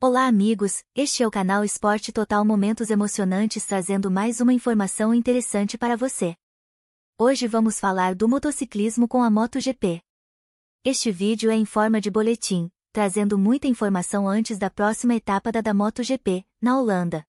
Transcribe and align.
Olá 0.00 0.28
amigos, 0.28 0.84
este 0.94 1.24
é 1.24 1.26
o 1.26 1.30
canal 1.30 1.64
Esporte 1.64 2.12
Total 2.12 2.44
Momentos 2.44 2.88
Emocionantes 2.88 3.66
trazendo 3.66 4.08
mais 4.08 4.40
uma 4.40 4.52
informação 4.52 5.12
interessante 5.12 5.76
para 5.76 5.96
você. 5.96 6.36
Hoje 7.18 7.48
vamos 7.48 7.80
falar 7.80 8.14
do 8.14 8.28
motociclismo 8.28 9.08
com 9.08 9.24
a 9.24 9.28
MotoGP. 9.28 10.00
Este 10.84 11.10
vídeo 11.10 11.50
é 11.50 11.56
em 11.56 11.64
forma 11.64 12.00
de 12.00 12.12
boletim, 12.12 12.70
trazendo 12.92 13.36
muita 13.36 13.66
informação 13.66 14.28
antes 14.28 14.56
da 14.56 14.70
próxima 14.70 15.16
etapa 15.16 15.50
da 15.50 15.60
da 15.60 15.74
MotoGP, 15.74 16.46
na 16.62 16.78
Holanda. 16.78 17.24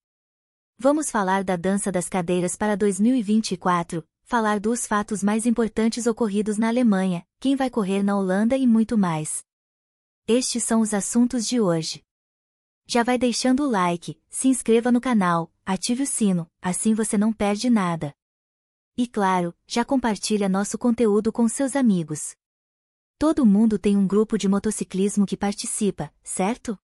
Vamos 0.78 1.10
falar 1.10 1.44
da 1.44 1.56
dança 1.56 1.92
das 1.92 2.08
cadeiras 2.08 2.56
para 2.56 2.78
2024, 2.78 4.08
falar 4.22 4.60
dos 4.60 4.86
fatos 4.86 5.24
mais 5.24 5.48
importantes 5.48 6.06
ocorridos 6.06 6.60
na 6.60 6.68
Alemanha, 6.68 7.26
quem 7.40 7.56
vai 7.56 7.72
correr 7.72 8.04
na 8.04 8.16
Holanda 8.16 8.56
e 8.56 8.68
muito 8.68 8.96
mais. 8.96 9.44
Estes 10.28 10.64
são 10.64 10.82
os 10.82 10.94
assuntos 10.94 11.48
de 11.48 11.60
hoje. 11.60 12.08
Já 12.92 13.04
vai 13.04 13.20
deixando 13.20 13.66
o 13.66 13.70
like, 13.70 14.20
se 14.32 14.48
inscreva 14.48 14.92
no 14.92 15.00
canal, 15.00 15.54
ative 15.64 16.02
o 16.02 16.08
sino, 16.08 16.50
assim 16.60 16.96
você 16.96 17.20
não 17.20 17.32
perde 17.32 17.70
nada. 17.70 18.16
E 18.98 19.06
claro, 19.06 19.56
já 19.68 19.86
compartilha 19.86 20.50
nosso 20.50 20.76
conteúdo 20.76 21.32
com 21.32 21.48
seus 21.48 21.76
amigos. 21.76 22.36
Todo 23.20 23.46
mundo 23.46 23.78
tem 23.78 23.96
um 23.96 24.08
grupo 24.08 24.40
de 24.40 24.48
motociclismo 24.48 25.28
que 25.28 25.38
participa, 25.38 26.12
certo? 26.24 26.76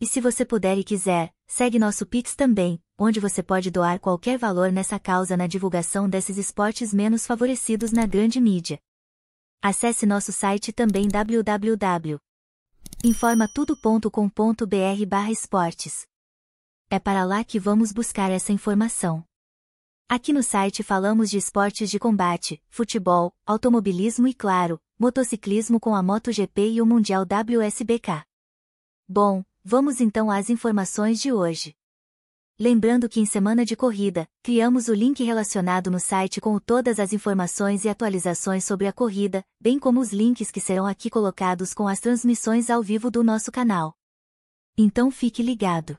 E 0.00 0.06
se 0.06 0.18
você 0.18 0.46
puder 0.46 0.78
e 0.78 0.82
quiser, 0.82 1.30
segue 1.46 1.78
nosso 1.78 2.06
Pix 2.06 2.34
também, 2.34 2.82
onde 2.96 3.20
você 3.20 3.42
pode 3.42 3.70
doar 3.70 4.00
qualquer 4.00 4.38
valor 4.38 4.72
nessa 4.72 4.98
causa 4.98 5.36
na 5.36 5.46
divulgação 5.46 6.08
desses 6.08 6.38
esportes 6.38 6.94
menos 6.94 7.26
favorecidos 7.26 7.92
na 7.92 8.06
grande 8.06 8.40
mídia. 8.40 8.80
Acesse 9.60 10.06
nosso 10.06 10.32
site 10.32 10.72
também 10.72 11.06
www 11.06 12.18
informatudo.com.br 13.04 15.06
barra 15.06 15.30
esportes. 15.30 16.04
É 16.90 16.98
para 16.98 17.24
lá 17.24 17.44
que 17.44 17.58
vamos 17.58 17.92
buscar 17.92 18.30
essa 18.30 18.52
informação. 18.52 19.24
Aqui 20.08 20.32
no 20.32 20.42
site 20.42 20.82
falamos 20.82 21.30
de 21.30 21.36
esportes 21.36 21.90
de 21.90 21.98
combate, 21.98 22.60
futebol, 22.68 23.32
automobilismo 23.46 24.26
e 24.26 24.34
claro, 24.34 24.80
motociclismo 24.98 25.78
com 25.78 25.94
a 25.94 26.02
MotoGP 26.02 26.72
e 26.72 26.82
o 26.82 26.86
Mundial 26.86 27.22
WSBK. 27.22 28.24
Bom, 29.06 29.44
vamos 29.62 30.00
então 30.00 30.28
às 30.28 30.50
informações 30.50 31.20
de 31.20 31.32
hoje. 31.32 31.76
Lembrando 32.60 33.08
que 33.08 33.20
em 33.20 33.24
semana 33.24 33.64
de 33.64 33.76
corrida, 33.76 34.28
criamos 34.42 34.88
o 34.88 34.92
link 34.92 35.22
relacionado 35.22 35.92
no 35.92 36.00
site 36.00 36.40
com 36.40 36.58
todas 36.58 36.98
as 36.98 37.12
informações 37.12 37.84
e 37.84 37.88
atualizações 37.88 38.64
sobre 38.64 38.88
a 38.88 38.92
corrida, 38.92 39.44
bem 39.60 39.78
como 39.78 40.00
os 40.00 40.12
links 40.12 40.50
que 40.50 40.60
serão 40.60 40.84
aqui 40.84 41.08
colocados 41.08 41.72
com 41.72 41.86
as 41.86 42.00
transmissões 42.00 42.68
ao 42.68 42.82
vivo 42.82 43.12
do 43.12 43.22
nosso 43.22 43.52
canal. 43.52 43.96
Então 44.76 45.08
fique 45.08 45.40
ligado. 45.40 45.96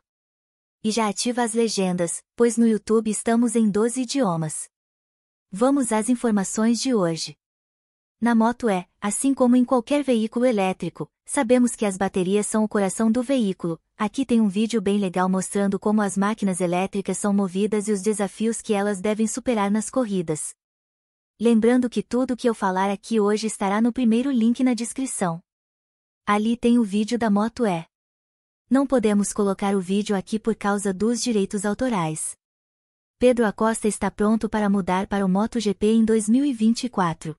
E 0.83 0.91
já 0.91 1.07
ativa 1.07 1.43
as 1.43 1.53
legendas, 1.53 2.21
pois 2.35 2.57
no 2.57 2.67
YouTube 2.67 3.09
estamos 3.09 3.55
em 3.55 3.71
12 3.71 4.01
idiomas. 4.01 4.69
Vamos 5.49 5.93
às 5.93 6.09
informações 6.09 6.81
de 6.81 6.93
hoje. 6.93 7.37
Na 8.21 8.35
moto 8.35 8.67
é, 8.67 8.85
assim 8.99 9.33
como 9.33 9.55
em 9.55 9.63
qualquer 9.63 10.03
veículo 10.03 10.45
elétrico, 10.45 11.09
sabemos 11.25 11.73
que 11.73 11.85
as 11.85 11.95
baterias 11.95 12.45
são 12.47 12.65
o 12.65 12.67
coração 12.67 13.09
do 13.09 13.23
veículo. 13.23 13.79
Aqui 13.97 14.25
tem 14.25 14.41
um 14.41 14.49
vídeo 14.49 14.81
bem 14.81 14.97
legal 14.97 15.29
mostrando 15.29 15.79
como 15.79 16.01
as 16.01 16.17
máquinas 16.17 16.59
elétricas 16.59 17.17
são 17.17 17.31
movidas 17.31 17.87
e 17.87 17.93
os 17.93 18.01
desafios 18.01 18.61
que 18.61 18.73
elas 18.73 18.99
devem 18.99 19.25
superar 19.25 19.71
nas 19.71 19.89
corridas. 19.89 20.53
Lembrando 21.39 21.89
que 21.89 22.03
tudo 22.03 22.35
que 22.35 22.49
eu 22.49 22.53
falar 22.53 22.91
aqui 22.91 23.21
hoje 23.21 23.47
estará 23.47 23.79
no 23.79 23.93
primeiro 23.93 24.29
link 24.29 24.65
na 24.65 24.73
descrição. 24.73 25.41
Ali 26.25 26.57
tem 26.57 26.77
o 26.77 26.83
vídeo 26.83 27.17
da 27.17 27.29
moto 27.29 27.65
é. 27.65 27.87
Não 28.69 28.85
podemos 28.85 29.31
colocar 29.31 29.73
o 29.77 29.79
vídeo 29.79 30.13
aqui 30.13 30.37
por 30.37 30.55
causa 30.55 30.93
dos 30.93 31.23
direitos 31.23 31.63
autorais. 31.63 32.35
Pedro 33.17 33.45
Acosta 33.45 33.87
está 33.87 34.11
pronto 34.11 34.49
para 34.49 34.69
mudar 34.69 35.07
para 35.07 35.25
o 35.25 35.29
MotoGP 35.29 35.87
em 35.87 36.03
2024. 36.03 37.33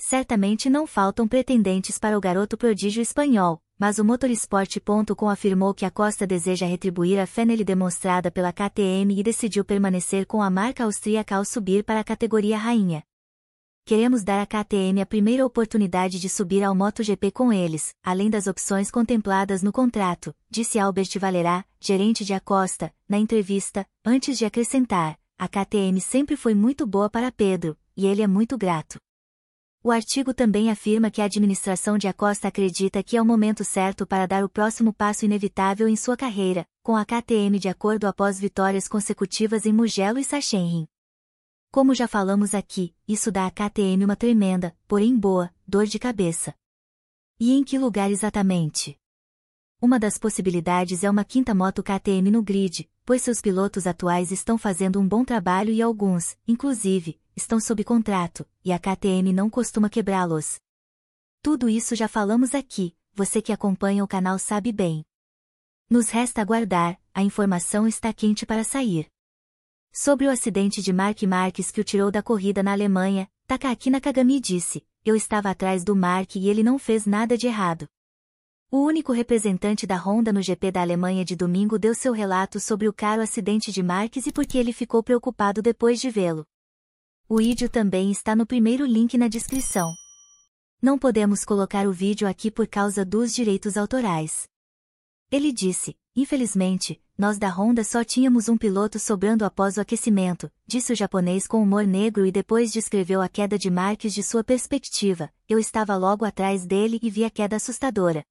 Certamente 0.00 0.70
não 0.70 0.86
faltam 0.86 1.26
pretendentes 1.26 1.98
para 1.98 2.16
o 2.16 2.20
garoto 2.20 2.56
prodígio 2.56 3.02
espanhol, 3.02 3.60
mas 3.76 3.98
o 3.98 4.04
Motorsport.com 4.04 5.28
afirmou 5.28 5.74
que 5.74 5.84
a 5.84 5.90
Costa 5.90 6.24
deseja 6.24 6.66
retribuir 6.66 7.18
a 7.18 7.26
fé 7.26 7.44
nele 7.44 7.64
demonstrada 7.64 8.30
pela 8.30 8.52
KTM 8.52 9.18
e 9.18 9.22
decidiu 9.24 9.64
permanecer 9.64 10.24
com 10.24 10.40
a 10.40 10.48
marca 10.48 10.84
austríaca 10.84 11.34
ao 11.34 11.44
subir 11.44 11.82
para 11.82 11.98
a 11.98 12.04
categoria 12.04 12.56
rainha. 12.56 13.02
Queremos 13.84 14.22
dar 14.22 14.40
à 14.40 14.46
KTM 14.46 15.00
a 15.00 15.06
primeira 15.06 15.44
oportunidade 15.44 16.20
de 16.20 16.28
subir 16.28 16.62
ao 16.62 16.76
MotoGP 16.76 17.32
com 17.32 17.52
eles, 17.52 17.92
além 18.02 18.30
das 18.30 18.46
opções 18.46 18.92
contempladas 18.92 19.62
no 19.62 19.72
contrato, 19.72 20.32
disse 20.48 20.78
Albert 20.78 21.18
Valerá, 21.18 21.64
gerente 21.80 22.24
de 22.24 22.34
Acosta, 22.34 22.94
na 23.08 23.18
entrevista, 23.18 23.84
antes 24.04 24.38
de 24.38 24.44
acrescentar: 24.44 25.18
a 25.36 25.48
KTM 25.48 26.00
sempre 26.00 26.36
foi 26.36 26.54
muito 26.54 26.86
boa 26.86 27.10
para 27.10 27.32
Pedro, 27.32 27.76
e 27.96 28.06
ele 28.06 28.22
é 28.22 28.26
muito 28.28 28.56
grato. 28.56 29.00
O 29.82 29.92
artigo 29.92 30.34
também 30.34 30.70
afirma 30.70 31.08
que 31.08 31.22
a 31.22 31.24
administração 31.24 31.96
de 31.96 32.08
Acosta 32.08 32.48
acredita 32.48 33.00
que 33.02 33.16
é 33.16 33.22
o 33.22 33.24
momento 33.24 33.62
certo 33.62 34.04
para 34.04 34.26
dar 34.26 34.44
o 34.44 34.48
próximo 34.48 34.92
passo 34.92 35.24
inevitável 35.24 35.86
em 35.86 35.94
sua 35.94 36.16
carreira, 36.16 36.66
com 36.82 36.96
a 36.96 37.04
KTM 37.04 37.60
de 37.60 37.68
acordo 37.68 38.06
após 38.06 38.40
vitórias 38.40 38.88
consecutivas 38.88 39.66
em 39.66 39.72
Mugello 39.72 40.18
e 40.18 40.24
Sachsenring. 40.24 40.88
Como 41.70 41.94
já 41.94 42.08
falamos 42.08 42.54
aqui, 42.54 42.92
isso 43.06 43.30
dá 43.30 43.46
à 43.46 43.50
KTM 43.50 44.04
uma 44.04 44.16
tremenda, 44.16 44.76
porém 44.88 45.16
boa, 45.16 45.54
dor 45.66 45.86
de 45.86 45.98
cabeça. 45.98 46.54
E 47.38 47.52
em 47.52 47.62
que 47.62 47.78
lugar 47.78 48.10
exatamente? 48.10 48.98
Uma 49.80 49.96
das 49.96 50.18
possibilidades 50.18 51.04
é 51.04 51.10
uma 51.10 51.24
quinta 51.24 51.54
moto 51.54 51.84
KTM 51.84 52.32
no 52.32 52.42
grid, 52.42 52.90
pois 53.06 53.22
seus 53.22 53.40
pilotos 53.40 53.86
atuais 53.86 54.32
estão 54.32 54.58
fazendo 54.58 54.98
um 54.98 55.06
bom 55.06 55.24
trabalho 55.24 55.72
e 55.72 55.80
alguns, 55.80 56.36
inclusive, 56.48 57.16
estão 57.36 57.60
sob 57.60 57.84
contrato, 57.84 58.44
e 58.64 58.72
a 58.72 58.78
KTM 58.80 59.32
não 59.32 59.48
costuma 59.48 59.88
quebrá-los. 59.88 60.58
Tudo 61.40 61.68
isso 61.68 61.94
já 61.94 62.08
falamos 62.08 62.56
aqui, 62.56 62.92
você 63.14 63.40
que 63.40 63.52
acompanha 63.52 64.02
o 64.02 64.08
canal 64.08 64.36
sabe 64.36 64.72
bem. 64.72 65.04
Nos 65.88 66.08
resta 66.08 66.42
aguardar, 66.42 67.00
a 67.14 67.22
informação 67.22 67.86
está 67.86 68.12
quente 68.12 68.44
para 68.44 68.64
sair. 68.64 69.06
Sobre 69.92 70.26
o 70.26 70.30
acidente 70.30 70.82
de 70.82 70.92
Mark 70.92 71.22
Marques 71.22 71.70
que 71.70 71.80
o 71.80 71.84
tirou 71.84 72.10
da 72.10 72.20
corrida 72.20 72.64
na 72.64 72.72
Alemanha, 72.72 73.30
Takaki 73.46 73.90
Nakagami 73.90 74.40
disse: 74.40 74.84
Eu 75.04 75.14
estava 75.14 75.50
atrás 75.50 75.84
do 75.84 75.94
Mark 75.94 76.34
e 76.34 76.48
ele 76.48 76.64
não 76.64 76.80
fez 76.80 77.06
nada 77.06 77.38
de 77.38 77.46
errado. 77.46 77.88
O 78.70 78.80
único 78.82 79.12
representante 79.12 79.86
da 79.86 79.96
Honda 79.96 80.30
no 80.30 80.42
GP 80.42 80.70
da 80.70 80.82
Alemanha 80.82 81.24
de 81.24 81.34
domingo 81.34 81.78
deu 81.78 81.94
seu 81.94 82.12
relato 82.12 82.60
sobre 82.60 82.86
o 82.86 82.92
caro 82.92 83.22
acidente 83.22 83.72
de 83.72 83.82
Marques 83.82 84.26
e 84.26 84.32
por 84.32 84.44
que 84.44 84.58
ele 84.58 84.74
ficou 84.74 85.02
preocupado 85.02 85.62
depois 85.62 85.98
de 85.98 86.10
vê-lo. 86.10 86.46
O 87.26 87.38
vídeo 87.38 87.70
também 87.70 88.10
está 88.10 88.36
no 88.36 88.44
primeiro 88.44 88.84
link 88.84 89.16
na 89.16 89.26
descrição. 89.26 89.90
Não 90.82 90.98
podemos 90.98 91.46
colocar 91.46 91.88
o 91.88 91.92
vídeo 91.92 92.28
aqui 92.28 92.50
por 92.50 92.66
causa 92.66 93.06
dos 93.06 93.34
direitos 93.34 93.78
autorais. 93.78 94.46
Ele 95.30 95.50
disse, 95.50 95.96
infelizmente, 96.14 97.00
nós 97.16 97.38
da 97.38 97.48
Honda 97.48 97.82
só 97.82 98.04
tínhamos 98.04 98.50
um 98.50 98.58
piloto 98.58 98.98
sobrando 98.98 99.46
após 99.46 99.78
o 99.78 99.80
aquecimento, 99.80 100.52
disse 100.66 100.92
o 100.92 100.96
japonês 100.96 101.46
com 101.46 101.62
humor 101.62 101.86
negro 101.86 102.26
e 102.26 102.30
depois 102.30 102.70
descreveu 102.70 103.22
a 103.22 103.30
queda 103.30 103.58
de 103.58 103.70
Marques 103.70 104.12
de 104.12 104.22
sua 104.22 104.44
perspectiva, 104.44 105.32
eu 105.48 105.58
estava 105.58 105.96
logo 105.96 106.26
atrás 106.26 106.66
dele 106.66 106.98
e 107.02 107.08
vi 107.08 107.24
a 107.24 107.30
queda 107.30 107.56
assustadora. 107.56 108.22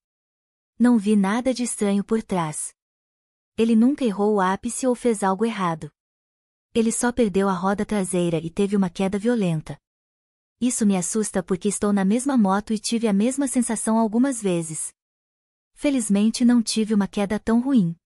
Não 0.80 0.96
vi 0.96 1.16
nada 1.16 1.52
de 1.52 1.64
estranho 1.64 2.04
por 2.04 2.22
trás. 2.22 2.72
Ele 3.56 3.74
nunca 3.74 4.04
errou 4.04 4.36
o 4.36 4.40
ápice 4.40 4.86
ou 4.86 4.94
fez 4.94 5.24
algo 5.24 5.44
errado. 5.44 5.90
Ele 6.72 6.92
só 6.92 7.10
perdeu 7.10 7.48
a 7.48 7.52
roda 7.52 7.84
traseira 7.84 8.38
e 8.38 8.48
teve 8.48 8.76
uma 8.76 8.88
queda 8.88 9.18
violenta. 9.18 9.76
Isso 10.60 10.86
me 10.86 10.96
assusta 10.96 11.42
porque 11.42 11.66
estou 11.66 11.92
na 11.92 12.04
mesma 12.04 12.36
moto 12.36 12.72
e 12.72 12.78
tive 12.78 13.08
a 13.08 13.12
mesma 13.12 13.48
sensação 13.48 13.98
algumas 13.98 14.40
vezes. 14.40 14.94
Felizmente 15.74 16.44
não 16.44 16.62
tive 16.62 16.94
uma 16.94 17.08
queda 17.08 17.40
tão 17.40 17.60
ruim. 17.60 17.96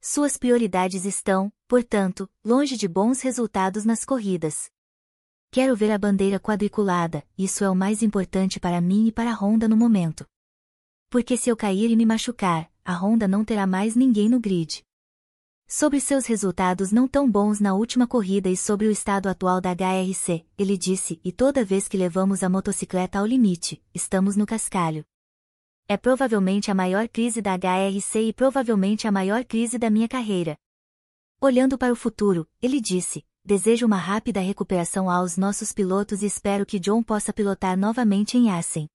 Suas 0.00 0.36
prioridades 0.36 1.04
estão, 1.04 1.52
portanto, 1.66 2.30
longe 2.44 2.76
de 2.76 2.86
bons 2.86 3.20
resultados 3.22 3.84
nas 3.84 4.04
corridas. 4.04 4.70
Quero 5.50 5.74
ver 5.74 5.90
a 5.90 5.98
bandeira 5.98 6.38
quadriculada, 6.38 7.26
isso 7.36 7.64
é 7.64 7.70
o 7.70 7.74
mais 7.74 8.04
importante 8.04 8.60
para 8.60 8.80
mim 8.80 9.08
e 9.08 9.12
para 9.12 9.32
a 9.32 9.34
Honda 9.34 9.66
no 9.66 9.76
momento. 9.76 10.24
Porque 11.10 11.36
se 11.36 11.50
eu 11.50 11.56
cair 11.56 11.90
e 11.90 11.96
me 11.96 12.04
machucar, 12.06 12.70
a 12.84 12.94
Honda 12.94 13.26
não 13.26 13.44
terá 13.44 13.66
mais 13.66 13.96
ninguém 13.96 14.28
no 14.28 14.38
grid 14.38 14.82
sobre 15.70 16.00
seus 16.00 16.24
resultados 16.24 16.90
não 16.90 17.06
tão 17.06 17.30
bons 17.30 17.60
na 17.60 17.74
última 17.74 18.06
corrida 18.06 18.48
e 18.48 18.56
sobre 18.56 18.86
o 18.86 18.90
estado 18.90 19.28
atual 19.28 19.60
da 19.60 19.70
HRC, 19.70 20.46
ele 20.56 20.78
disse: 20.78 21.20
E 21.22 21.30
toda 21.30 21.62
vez 21.62 21.86
que 21.86 21.96
levamos 21.96 22.42
a 22.42 22.48
motocicleta 22.48 23.18
ao 23.18 23.26
limite, 23.26 23.82
estamos 23.94 24.34
no 24.34 24.46
cascalho. 24.46 25.04
É 25.86 25.98
provavelmente 25.98 26.70
a 26.70 26.74
maior 26.74 27.06
crise 27.06 27.42
da 27.42 27.52
HRC 27.54 28.28
e 28.28 28.32
provavelmente 28.32 29.06
a 29.06 29.12
maior 29.12 29.44
crise 29.44 29.78
da 29.78 29.90
minha 29.90 30.08
carreira. 30.08 30.56
Olhando 31.38 31.76
para 31.76 31.92
o 31.92 31.96
futuro, 31.96 32.48
ele 32.62 32.80
disse: 32.80 33.22
Desejo 33.44 33.84
uma 33.84 33.98
rápida 33.98 34.40
recuperação 34.40 35.10
aos 35.10 35.36
nossos 35.36 35.70
pilotos 35.70 36.22
e 36.22 36.26
espero 36.26 36.64
que 36.64 36.78
John 36.78 37.02
possa 37.02 37.30
pilotar 37.30 37.76
novamente 37.76 38.38
em 38.38 38.50
Assen. 38.50 38.88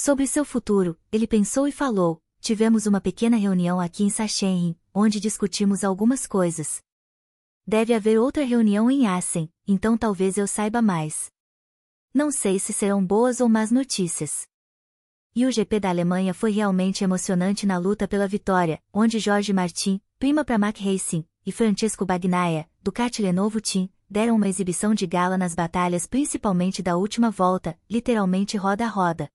Sobre 0.00 0.28
seu 0.28 0.44
futuro, 0.44 0.96
ele 1.10 1.26
pensou 1.26 1.66
e 1.66 1.72
falou: 1.72 2.22
tivemos 2.40 2.86
uma 2.86 3.00
pequena 3.00 3.36
reunião 3.36 3.80
aqui 3.80 4.04
em 4.04 4.10
Sachsenring, 4.10 4.76
onde 4.94 5.18
discutimos 5.18 5.82
algumas 5.82 6.24
coisas. 6.24 6.80
Deve 7.66 7.92
haver 7.92 8.16
outra 8.16 8.44
reunião 8.44 8.88
em 8.88 9.08
Assen, 9.08 9.52
então 9.66 9.98
talvez 9.98 10.38
eu 10.38 10.46
saiba 10.46 10.80
mais. 10.80 11.32
Não 12.14 12.30
sei 12.30 12.60
se 12.60 12.72
serão 12.72 13.04
boas 13.04 13.40
ou 13.40 13.48
más 13.48 13.72
notícias. 13.72 14.46
E 15.34 15.44
o 15.44 15.50
GP 15.50 15.80
da 15.80 15.88
Alemanha 15.88 16.32
foi 16.32 16.52
realmente 16.52 17.02
emocionante 17.02 17.66
na 17.66 17.76
luta 17.76 18.06
pela 18.06 18.28
vitória, 18.28 18.80
onde 18.92 19.18
Jorge 19.18 19.52
Martin, 19.52 20.00
prima 20.16 20.44
para 20.44 20.58
Mac 20.58 20.78
Racing, 20.78 21.26
e 21.44 21.50
Francesco 21.50 22.06
Bagnaia, 22.06 22.70
do 22.80 22.92
kart 22.92 23.18
Lenovo 23.18 23.60
Team, 23.60 23.90
deram 24.08 24.36
uma 24.36 24.48
exibição 24.48 24.94
de 24.94 25.08
gala 25.08 25.36
nas 25.36 25.56
batalhas 25.56 26.06
principalmente 26.06 26.84
da 26.84 26.96
última 26.96 27.32
volta, 27.32 27.76
literalmente 27.90 28.56
roda 28.56 28.84
a 28.84 28.88
roda. 28.88 29.28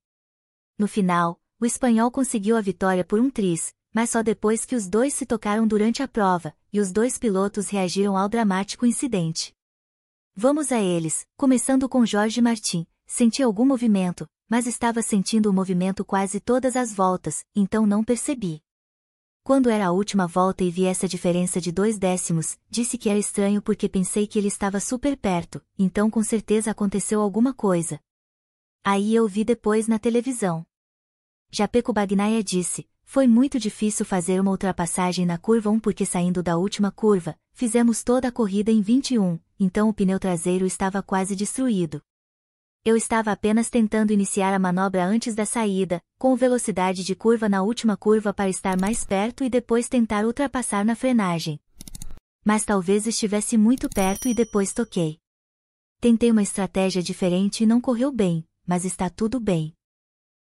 No 0.78 0.88
final, 0.88 1.40
o 1.60 1.66
espanhol 1.66 2.10
conseguiu 2.10 2.58
a 2.58 2.62
vitória 2.62 3.06
por 3.06 3.20
um 3.20 3.30
tris, 3.30 3.74
mas 3.94 4.10
só 4.10 4.24
depois 4.24 4.66
que 4.66 4.76
os 4.76 4.88
dois 4.88 5.14
se 5.14 5.26
tocaram 5.26 5.68
durante 5.68 6.02
a 6.02 6.08
prova, 6.08 6.56
e 6.72 6.80
os 6.80 6.92
dois 6.92 7.18
pilotos 7.18 7.70
reagiram 7.70 8.18
ao 8.18 8.28
dramático 8.28 8.86
incidente. 8.86 9.54
Vamos 10.36 10.72
a 10.72 10.82
eles, 10.82 11.28
começando 11.38 11.88
com 11.88 12.06
Jorge 12.06 12.42
Martin. 12.42 12.88
Senti 13.06 13.44
algum 13.44 13.66
movimento, 13.66 14.28
mas 14.50 14.66
estava 14.66 15.02
sentindo 15.04 15.50
o 15.50 15.54
movimento 15.54 16.04
quase 16.04 16.40
todas 16.40 16.76
as 16.76 16.92
voltas, 16.92 17.46
então 17.56 17.86
não 17.86 18.04
percebi. 18.04 18.64
Quando 19.44 19.70
era 19.70 19.88
a 19.88 19.92
última 19.92 20.26
volta 20.26 20.64
e 20.64 20.72
vi 20.72 20.86
essa 20.86 21.08
diferença 21.08 21.62
de 21.62 21.72
dois 21.72 22.00
décimos, 22.00 22.58
disse 22.70 22.98
que 22.98 23.10
era 23.10 23.20
estranho 23.20 23.62
porque 23.62 23.88
pensei 23.88 24.26
que 24.26 24.40
ele 24.40 24.48
estava 24.48 24.80
super 24.80 25.16
perto, 25.18 25.62
então 25.78 26.10
com 26.10 26.24
certeza 26.24 26.72
aconteceu 26.72 27.22
alguma 27.22 27.54
coisa. 27.54 28.00
Aí 28.86 29.16
eu 29.16 29.26
vi 29.30 29.46
depois 29.46 29.88
na 29.88 29.98
televisão. 29.98 30.66
Japeco 31.50 31.94
Bagnaia 31.94 32.44
disse, 32.44 32.86
foi 33.06 33.28
muito 33.28 33.58
difícil 33.58 34.06
fazer 34.06 34.42
uma 34.42 34.52
ultrapassagem 34.52 35.26
na 35.26 35.38
curva 35.38 35.70
1 35.70 35.80
porque 35.80 36.06
saindo 36.06 36.44
da 36.44 36.58
última 36.58 36.92
curva, 36.92 37.40
fizemos 37.54 38.04
toda 38.04 38.28
a 38.28 38.32
corrida 38.32 38.72
em 38.72 38.82
21, 38.82 39.40
então 39.58 39.88
o 39.88 39.94
pneu 39.94 40.20
traseiro 40.20 40.66
estava 40.66 41.02
quase 41.02 41.34
destruído. 41.34 42.02
Eu 42.84 42.98
estava 42.98 43.32
apenas 43.32 43.70
tentando 43.70 44.12
iniciar 44.12 44.54
a 44.54 44.60
manobra 44.60 45.06
antes 45.06 45.34
da 45.34 45.46
saída, 45.46 46.04
com 46.20 46.36
velocidade 46.36 47.06
de 47.06 47.16
curva 47.16 47.48
na 47.48 47.64
última 47.64 47.96
curva 47.96 48.34
para 48.34 48.50
estar 48.50 48.78
mais 48.78 49.06
perto 49.06 49.46
e 49.46 49.50
depois 49.50 49.88
tentar 49.88 50.26
ultrapassar 50.26 50.84
na 50.84 50.94
frenagem. 50.94 51.58
Mas 52.44 52.66
talvez 52.66 53.08
estivesse 53.08 53.58
muito 53.58 53.88
perto 53.88 54.28
e 54.28 54.34
depois 54.34 54.74
toquei. 54.74 55.20
Tentei 56.02 56.32
uma 56.32 56.44
estratégia 56.44 57.02
diferente 57.02 57.64
e 57.64 57.66
não 57.66 57.80
correu 57.80 58.12
bem, 58.12 58.46
mas 58.66 58.86
está 58.86 59.10
tudo 59.10 59.40
bem. 59.40 59.76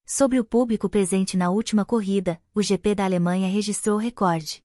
Sobre 0.04 0.40
o 0.40 0.44
público 0.44 0.88
presente 0.88 1.36
na 1.36 1.50
última 1.50 1.84
corrida, 1.84 2.42
o 2.54 2.62
GP 2.62 2.94
da 2.96 3.04
Alemanha 3.04 3.48
registrou 3.48 3.96
recorde. 3.96 4.62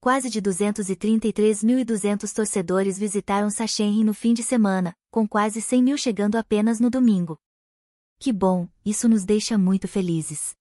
Quase 0.00 0.28
de 0.28 0.42
233.200 0.42 2.32
torcedores 2.34 2.98
visitaram 2.98 3.48
Sachsenring 3.50 4.04
no 4.04 4.14
fim 4.14 4.34
de 4.34 4.42
semana, 4.42 4.94
com 5.10 5.26
quase 5.26 5.60
100 5.60 5.82
mil 5.82 5.96
chegando 5.96 6.36
apenas 6.36 6.80
no 6.80 6.90
domingo. 6.90 7.38
Que 8.18 8.32
bom, 8.32 8.68
isso 8.84 9.08
nos 9.08 9.24
deixa 9.24 9.56
muito 9.58 9.86
felizes. 9.86 10.54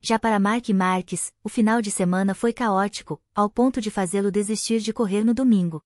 Já 0.00 0.18
para 0.18 0.38
Mark 0.38 0.68
Marques, 0.68 1.32
o 1.42 1.48
final 1.48 1.82
de 1.82 1.90
semana 1.90 2.34
foi 2.34 2.52
caótico, 2.52 3.20
ao 3.34 3.50
ponto 3.50 3.80
de 3.80 3.90
fazê-lo 3.90 4.30
desistir 4.30 4.80
de 4.80 4.92
correr 4.92 5.24
no 5.24 5.34
domingo. 5.34 5.82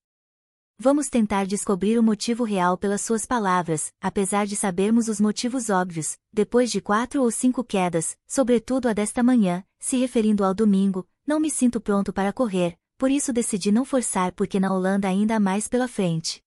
Vamos 0.85 1.09
tentar 1.09 1.47
descobrir 1.47 1.97
o 1.97 2.03
motivo 2.03 2.43
real 2.43 2.77
pelas 2.77 3.03
suas 3.03 3.25
palavras, 3.25 3.95
apesar 4.01 4.49
de 4.49 4.57
sabermos 4.57 5.07
os 5.07 5.21
motivos 5.21 5.71
óbvios, 5.71 6.19
depois 6.33 6.73
de 6.73 6.81
quatro 6.81 7.23
ou 7.23 7.31
cinco 7.31 7.63
quedas, 7.63 8.19
sobretudo 8.27 8.89
a 8.89 8.93
desta 8.93 9.23
manhã, 9.23 9.65
se 9.79 9.97
referindo 9.97 10.43
ao 10.43 10.53
domingo, 10.53 11.09
não 11.25 11.39
me 11.39 11.53
sinto 11.53 11.81
pronto 11.81 12.13
para 12.13 12.33
correr, 12.33 12.77
por 12.99 13.13
isso 13.13 13.33
decidi 13.33 13.71
não 13.71 13.85
forçar 13.85 14.33
porque 14.33 14.59
na 14.59 14.75
Holanda 14.75 15.07
ainda 15.07 15.37
há 15.37 15.39
mais 15.39 15.69
pela 15.69 15.87
frente. 15.87 16.43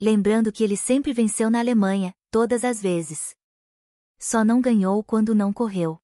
Lembrando 0.00 0.52
que 0.52 0.62
ele 0.62 0.76
sempre 0.76 1.12
venceu 1.12 1.50
na 1.50 1.58
Alemanha, 1.58 2.14
todas 2.30 2.62
as 2.62 2.80
vezes. 2.80 3.34
Só 4.20 4.44
não 4.44 4.60
ganhou 4.60 5.02
quando 5.02 5.34
não 5.34 5.52
correu. 5.52 5.98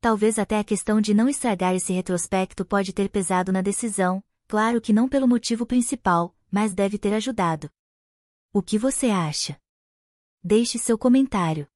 Talvez 0.00 0.38
até 0.38 0.60
a 0.60 0.62
questão 0.62 1.00
de 1.00 1.12
não 1.12 1.28
estragar 1.28 1.74
esse 1.74 1.92
retrospecto 1.92 2.64
pode 2.64 2.92
ter 2.92 3.08
pesado 3.08 3.50
na 3.50 3.62
decisão, 3.62 4.22
claro 4.46 4.80
que 4.80 4.92
não 4.92 5.08
pelo 5.08 5.26
motivo 5.26 5.66
principal, 5.66 6.37
mas 6.50 6.74
deve 6.74 6.98
ter 6.98 7.14
ajudado. 7.14 7.70
O 8.52 8.62
que 8.62 8.78
você 8.78 9.06
acha? 9.06 9.60
Deixe 10.42 10.78
seu 10.78 10.96
comentário. 10.96 11.68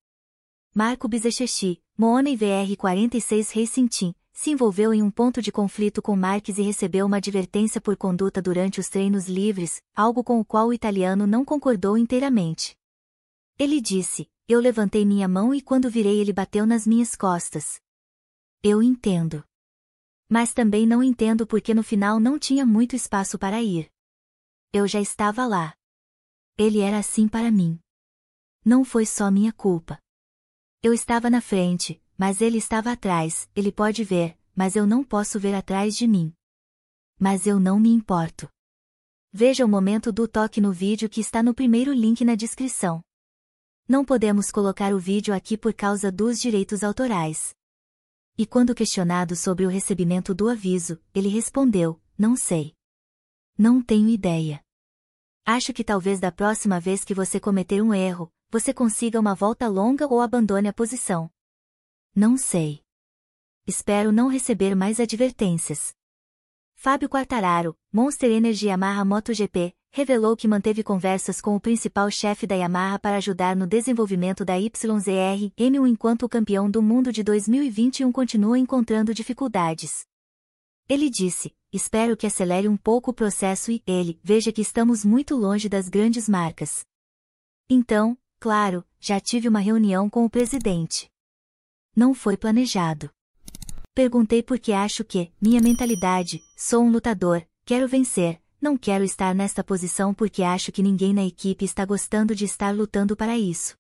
Marco 0.75 1.07
Bizechechi, 1.07 1.83
Mooney 1.99 2.37
VR 2.37 2.75
46 2.79 3.51
Racing 3.51 3.89
Team, 3.89 4.15
se 4.33 4.51
envolveu 4.51 4.95
em 4.95 5.03
um 5.03 5.11
ponto 5.11 5.43
de 5.43 5.53
conflito 5.53 6.01
com 6.01 6.17
Marques 6.17 6.57
e 6.57 6.63
recebeu 6.63 7.05
uma 7.05 7.19
advertência 7.19 7.81
por 7.81 7.97
conduta 7.97 8.41
durante 8.41 8.81
os 8.81 8.89
treinos 8.89 9.29
livres, 9.29 9.83
algo 9.95 10.25
com 10.25 10.41
o 10.41 10.45
qual 10.45 10.69
o 10.69 10.73
italiano 10.73 11.27
não 11.27 11.45
concordou 11.45 11.99
inteiramente. 11.99 12.75
Ele 13.59 13.81
disse: 13.81 14.31
Eu 14.49 14.59
levantei 14.59 15.05
minha 15.05 15.29
mão 15.29 15.55
e 15.55 15.61
quando 15.61 15.91
virei 15.91 16.19
ele 16.19 16.33
bateu 16.33 16.67
nas 16.67 16.87
minhas 16.87 17.15
costas. 17.15 17.79
Eu 18.63 18.83
entendo. 18.83 19.45
Mas 20.29 20.55
também 20.55 20.87
não 20.87 21.03
entendo 21.03 21.47
porque 21.47 21.75
no 21.75 21.83
final 21.83 22.19
não 22.19 22.39
tinha 22.39 22.65
muito 22.65 22.97
espaço 22.97 23.39
para 23.39 23.63
ir. 23.63 23.92
Eu 24.75 24.89
já 24.89 25.03
estava 25.03 25.47
lá. 25.47 25.75
Ele 26.57 26.81
era 26.81 26.99
assim 26.99 27.29
para 27.29 27.51
mim. 27.51 27.79
Não 28.65 28.87
foi 28.87 29.05
só 29.05 29.31
minha 29.31 29.53
culpa. 29.53 29.99
Eu 30.83 30.95
estava 30.95 31.29
na 31.29 31.43
frente, 31.43 32.03
mas 32.17 32.41
ele 32.41 32.57
estava 32.57 32.91
atrás, 32.91 33.51
ele 33.55 33.71
pode 33.71 34.03
ver, 34.03 34.39
mas 34.57 34.75
eu 34.75 34.87
não 34.87 35.05
posso 35.05 35.39
ver 35.39 35.55
atrás 35.55 35.95
de 35.95 36.07
mim. 36.07 36.33
Mas 37.21 37.47
eu 37.47 37.61
não 37.61 37.79
me 37.79 37.91
importo. 37.91 38.49
Veja 39.31 39.63
o 39.63 39.69
momento 39.69 40.11
do 40.11 40.27
toque 40.27 40.59
no 40.59 40.73
vídeo 40.73 41.07
que 41.07 41.21
está 41.21 41.43
no 41.43 41.53
primeiro 41.53 41.93
link 41.93 42.25
na 42.25 42.35
descrição. 42.35 43.03
Não 43.87 44.07
podemos 44.07 44.51
colocar 44.51 44.95
o 44.95 44.99
vídeo 44.99 45.35
aqui 45.35 45.59
por 45.59 45.75
causa 45.75 46.11
dos 46.11 46.41
direitos 46.41 46.83
autorais. 46.83 47.55
E 48.39 48.47
quando 48.47 48.75
questionado 48.75 49.37
sobre 49.37 49.67
o 49.67 49.69
recebimento 49.69 50.35
do 50.35 50.49
aviso, 50.49 50.99
ele 51.15 51.29
respondeu: 51.29 52.01
Não 52.17 52.35
sei. 52.37 52.75
Não 53.57 53.83
tenho 53.83 54.09
ideia. 54.09 54.65
Acho 55.45 55.73
que 55.73 55.85
talvez 55.85 56.19
da 56.19 56.33
próxima 56.33 56.81
vez 56.81 57.05
que 57.05 57.15
você 57.15 57.39
cometer 57.39 57.83
um 57.83 57.93
erro, 57.93 58.33
você 58.51 58.73
consiga 58.73 59.19
uma 59.21 59.35
volta 59.35 59.69
longa 59.69 60.07
ou 60.07 60.21
abandone 60.21 60.69
a 60.69 60.73
posição. 60.73 61.31
Não 62.15 62.37
sei. 62.37 62.83
Espero 63.67 64.13
não 64.13 64.29
receber 64.29 64.75
mais 64.75 64.99
advertências. 64.99 65.95
Fábio 66.75 67.09
Quartararo, 67.09 67.77
Monster 67.93 68.31
Energy 68.31 68.67
Yamaha 68.67 69.05
MotoGP, 69.05 69.75
revelou 69.91 70.37
que 70.37 70.49
manteve 70.49 70.83
conversas 70.83 71.41
com 71.41 71.55
o 71.55 71.61
principal 71.61 72.11
chefe 72.11 72.47
da 72.47 72.55
Yamaha 72.55 72.99
para 72.99 73.19
ajudar 73.19 73.55
no 73.55 73.67
desenvolvimento 73.67 74.45
da 74.45 74.57
YZR 74.57 75.53
M1 75.57 75.89
enquanto 75.89 76.25
o 76.25 76.29
campeão 76.29 76.71
do 76.71 76.83
mundo 76.83 77.13
de 77.13 77.23
2021 77.23 78.11
continua 78.11 78.59
encontrando 78.59 79.15
dificuldades. 79.15 80.07
Ele 80.89 81.09
disse: 81.11 81.55
espero 81.73 82.17
que 82.17 82.27
acelere 82.27 82.69
um 82.69 82.77
pouco 82.77 83.11
o 83.11 83.15
processo 83.15 83.71
e, 83.73 83.83
ele, 83.87 84.21
veja 84.23 84.53
que 84.53 84.61
estamos 84.61 85.05
muito 85.05 85.35
longe 85.35 85.69
das 85.69 85.89
grandes 85.89 86.29
marcas. 86.29 86.85
Então, 87.69 88.17
claro, 88.39 88.85
já 89.01 89.19
tive 89.19 89.49
uma 89.49 89.61
reunião 89.61 90.11
com 90.11 90.25
o 90.25 90.31
presidente. 90.31 91.09
Não 91.97 92.13
foi 92.13 92.37
planejado. 92.37 93.11
Perguntei 93.95 94.43
porque 94.43 94.73
acho 94.73 95.05
que, 95.05 95.33
minha 95.41 95.61
mentalidade, 95.61 96.43
sou 96.57 96.83
um 96.83 96.91
lutador, 96.91 97.47
quero 97.65 97.89
vencer, 97.89 98.41
não 98.61 98.77
quero 98.77 99.05
estar 99.05 99.35
nesta 99.35 99.65
posição 99.65 100.15
porque 100.15 100.43
acho 100.43 100.71
que 100.71 100.83
ninguém 100.83 101.13
na 101.13 101.25
equipe 101.25 101.65
está 101.65 101.85
gostando 101.85 102.35
de 102.35 102.45
estar 102.45 102.75
lutando 102.75 103.17
para 103.17 103.37
isso. 103.39 103.77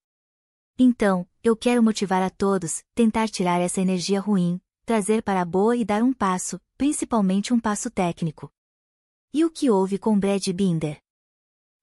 Então, 0.78 1.26
eu 1.44 1.54
quero 1.54 1.82
motivar 1.82 2.22
a 2.22 2.30
todos, 2.30 2.82
tentar 2.94 3.28
tirar 3.28 3.60
essa 3.60 3.80
energia 3.80 4.20
ruim, 4.20 4.60
trazer 4.84 5.22
para 5.22 5.40
a 5.40 5.44
boa 5.44 5.76
e 5.76 5.84
dar 5.84 6.02
um 6.02 6.12
passo, 6.12 6.60
principalmente 6.82 7.54
um 7.54 7.60
passo 7.60 7.88
técnico. 7.88 8.50
E 9.32 9.44
o 9.44 9.50
que 9.52 9.70
houve 9.70 9.98
com 9.98 10.18
Brad 10.18 10.44
Binder? 10.48 10.98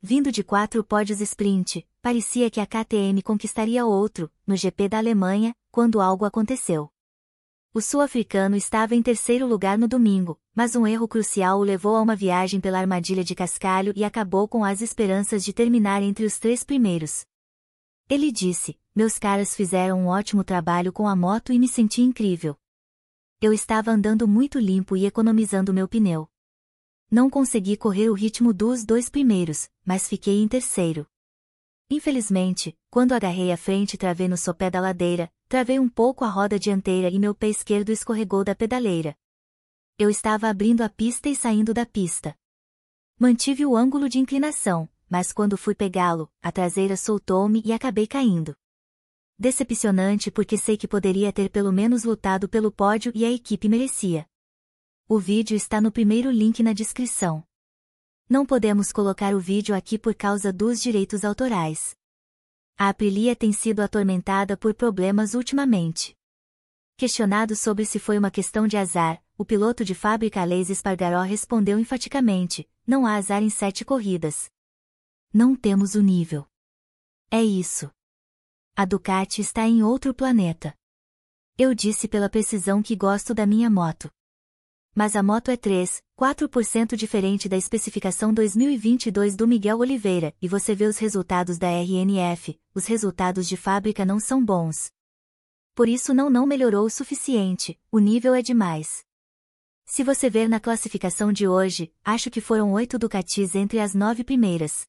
Vindo 0.01 0.29
de 0.29 0.43
quatro 0.43 0.83
pódios 0.83 1.21
sprint, 1.21 1.87
parecia 2.01 2.51
que 2.51 2.59
a 2.59 2.65
KTM 2.65 3.21
conquistaria 3.23 3.85
outro, 3.85 4.29
no 4.45 4.57
GP 4.57 4.89
da 4.89 4.97
Alemanha, 4.97 5.55
quando 5.71 6.01
algo 6.01 6.25
aconteceu. 6.25 6.89
O 7.73 7.79
sul-africano 7.79 8.57
estava 8.57 8.93
em 8.93 9.01
terceiro 9.01 9.47
lugar 9.47 9.77
no 9.77 9.87
domingo, 9.87 10.37
mas 10.53 10.75
um 10.75 10.85
erro 10.85 11.07
crucial 11.07 11.59
o 11.59 11.63
levou 11.63 11.95
a 11.95 12.01
uma 12.01 12.13
viagem 12.13 12.59
pela 12.59 12.79
armadilha 12.79 13.23
de 13.23 13.33
cascalho 13.33 13.93
e 13.95 14.03
acabou 14.03 14.49
com 14.49 14.65
as 14.65 14.81
esperanças 14.81 15.45
de 15.45 15.53
terminar 15.53 16.03
entre 16.03 16.25
os 16.25 16.37
três 16.37 16.61
primeiros. 16.61 17.23
Ele 18.09 18.33
disse: 18.33 18.77
Meus 18.93 19.17
caras 19.17 19.55
fizeram 19.55 19.97
um 19.97 20.07
ótimo 20.07 20.43
trabalho 20.43 20.91
com 20.91 21.07
a 21.07 21.15
moto 21.15 21.53
e 21.53 21.57
me 21.57 21.69
senti 21.69 22.01
incrível. 22.01 22.57
Eu 23.41 23.53
estava 23.53 23.89
andando 23.89 24.27
muito 24.27 24.59
limpo 24.59 24.97
e 24.97 25.05
economizando 25.05 25.73
meu 25.73 25.87
pneu. 25.87 26.29
Não 27.09 27.29
consegui 27.29 27.77
correr 27.77 28.09
o 28.09 28.13
ritmo 28.13 28.53
dos 28.53 28.83
dois 28.83 29.09
primeiros, 29.09 29.69
mas 29.85 30.09
fiquei 30.09 30.41
em 30.41 30.47
terceiro. 30.47 31.07
Infelizmente, 31.89 32.77
quando 32.89 33.13
agarrei 33.13 33.53
a 33.53 33.55
frente 33.55 33.93
e 33.93 33.97
travei 33.97 34.27
no 34.27 34.35
sopé 34.35 34.69
da 34.69 34.81
ladeira, 34.81 35.31
travei 35.47 35.79
um 35.79 35.87
pouco 35.87 36.25
a 36.25 36.27
roda 36.27 36.59
dianteira 36.59 37.09
e 37.09 37.17
meu 37.17 37.33
pé 37.33 37.47
esquerdo 37.47 37.91
escorregou 37.91 38.43
da 38.43 38.53
pedaleira. 38.53 39.15
Eu 39.97 40.09
estava 40.09 40.49
abrindo 40.49 40.81
a 40.81 40.89
pista 40.89 41.29
e 41.29 41.35
saindo 41.35 41.73
da 41.73 41.85
pista. 41.85 42.35
Mantive 43.17 43.65
o 43.65 43.73
ângulo 43.73 44.09
de 44.09 44.19
inclinação, 44.19 44.89
mas 45.09 45.31
quando 45.31 45.57
fui 45.57 45.73
pegá-lo, 45.73 46.29
a 46.41 46.51
traseira 46.51 46.97
soltou-me 46.97 47.61
e 47.63 47.71
acabei 47.71 48.05
caindo. 48.05 48.53
Decepcionante 49.41 50.29
porque 50.29 50.57
sei 50.57 50.75
que 50.75 50.85
poderia 50.85 51.31
ter 51.31 51.49
pelo 51.49 51.71
menos 51.71 52.03
lutado 52.03 52.49
pelo 52.49 52.69
pódio 52.69 53.09
e 53.15 53.23
a 53.23 53.31
equipe 53.31 53.69
merecia. 53.69 54.27
O 55.07 55.17
vídeo 55.17 55.55
está 55.55 55.79
no 55.79 55.93
primeiro 55.93 56.29
link 56.29 56.61
na 56.61 56.73
descrição. 56.73 57.41
Não 58.29 58.45
podemos 58.45 58.91
colocar 58.91 59.33
o 59.33 59.39
vídeo 59.39 59.73
aqui 59.73 59.97
por 59.97 60.13
causa 60.13 60.51
dos 60.51 60.81
direitos 60.81 61.23
autorais. 61.23 61.95
A 62.77 62.89
Aprilia 62.89 63.33
tem 63.33 63.53
sido 63.53 63.79
atormentada 63.79 64.57
por 64.57 64.73
problemas 64.73 65.33
ultimamente. 65.33 66.17
Questionado 66.97 67.55
sobre 67.55 67.85
se 67.85 67.97
foi 67.97 68.17
uma 68.17 68.29
questão 68.29 68.67
de 68.67 68.75
azar, 68.75 69.23
o 69.37 69.45
piloto 69.45 69.85
de 69.85 69.95
fábrica 69.95 70.41
Aleix 70.41 70.69
Espargaró 70.69 71.21
respondeu 71.21 71.79
enfaticamente: 71.79 72.69
não 72.85 73.05
há 73.05 73.15
azar 73.15 73.41
em 73.41 73.49
sete 73.49 73.85
corridas. 73.85 74.49
Não 75.33 75.55
temos 75.55 75.95
o 75.95 76.01
nível. 76.01 76.45
É 77.31 77.41
isso. 77.41 77.89
A 78.79 78.85
Ducati 78.85 79.41
está 79.41 79.67
em 79.67 79.83
outro 79.83 80.13
planeta. 80.13 80.73
Eu 81.57 81.75
disse 81.75 82.07
pela 82.07 82.29
precisão 82.29 82.81
que 82.81 82.95
gosto 82.95 83.33
da 83.33 83.45
minha 83.45 83.69
moto 83.69 84.09
mas 84.95 85.15
a 85.15 85.23
moto 85.23 85.49
é 85.49 85.55
3, 85.55 86.01
4% 86.19 86.95
diferente 86.95 87.47
da 87.47 87.55
especificação 87.55 88.33
2022 88.33 89.35
do 89.35 89.47
Miguel 89.47 89.79
Oliveira, 89.79 90.35
e 90.41 90.47
você 90.47 90.75
vê 90.75 90.85
os 90.85 90.97
resultados 90.97 91.57
da 91.57 91.69
RNF, 91.69 92.59
os 92.73 92.85
resultados 92.85 93.47
de 93.47 93.55
fábrica 93.55 94.03
não 94.03 94.19
são 94.19 94.43
bons. 94.43 94.91
Por 95.73 95.87
isso 95.87 96.13
não 96.13 96.29
não 96.29 96.45
melhorou 96.45 96.85
o 96.85 96.89
suficiente, 96.89 97.79
o 97.89 97.99
nível 97.99 98.35
é 98.35 98.41
demais. 98.41 99.05
Se 99.85 100.03
você 100.03 100.29
ver 100.29 100.49
na 100.49 100.59
classificação 100.59 101.31
de 101.31 101.47
hoje, 101.47 101.93
acho 102.03 102.29
que 102.29 102.41
foram 102.41 102.73
oito 102.73 102.99
Ducatis 102.99 103.55
entre 103.55 103.79
as 103.79 103.93
nove 103.93 104.23
primeiras. 104.25 104.85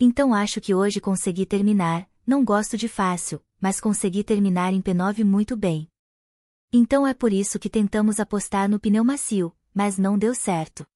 Então 0.00 0.34
acho 0.34 0.60
que 0.60 0.74
hoje 0.74 1.00
consegui 1.00 1.46
terminar, 1.46 2.10
não 2.30 2.44
gosto 2.44 2.76
de 2.76 2.86
fácil, 2.86 3.44
mas 3.60 3.80
consegui 3.80 4.22
terminar 4.22 4.72
em 4.72 4.80
P9 4.80 5.24
muito 5.24 5.56
bem. 5.56 5.88
Então 6.72 7.04
é 7.04 7.12
por 7.12 7.32
isso 7.32 7.58
que 7.58 7.68
tentamos 7.68 8.20
apostar 8.20 8.68
no 8.70 8.78
pneu 8.78 9.02
macio, 9.02 9.52
mas 9.74 9.98
não 9.98 10.16
deu 10.16 10.32
certo. 10.32 10.86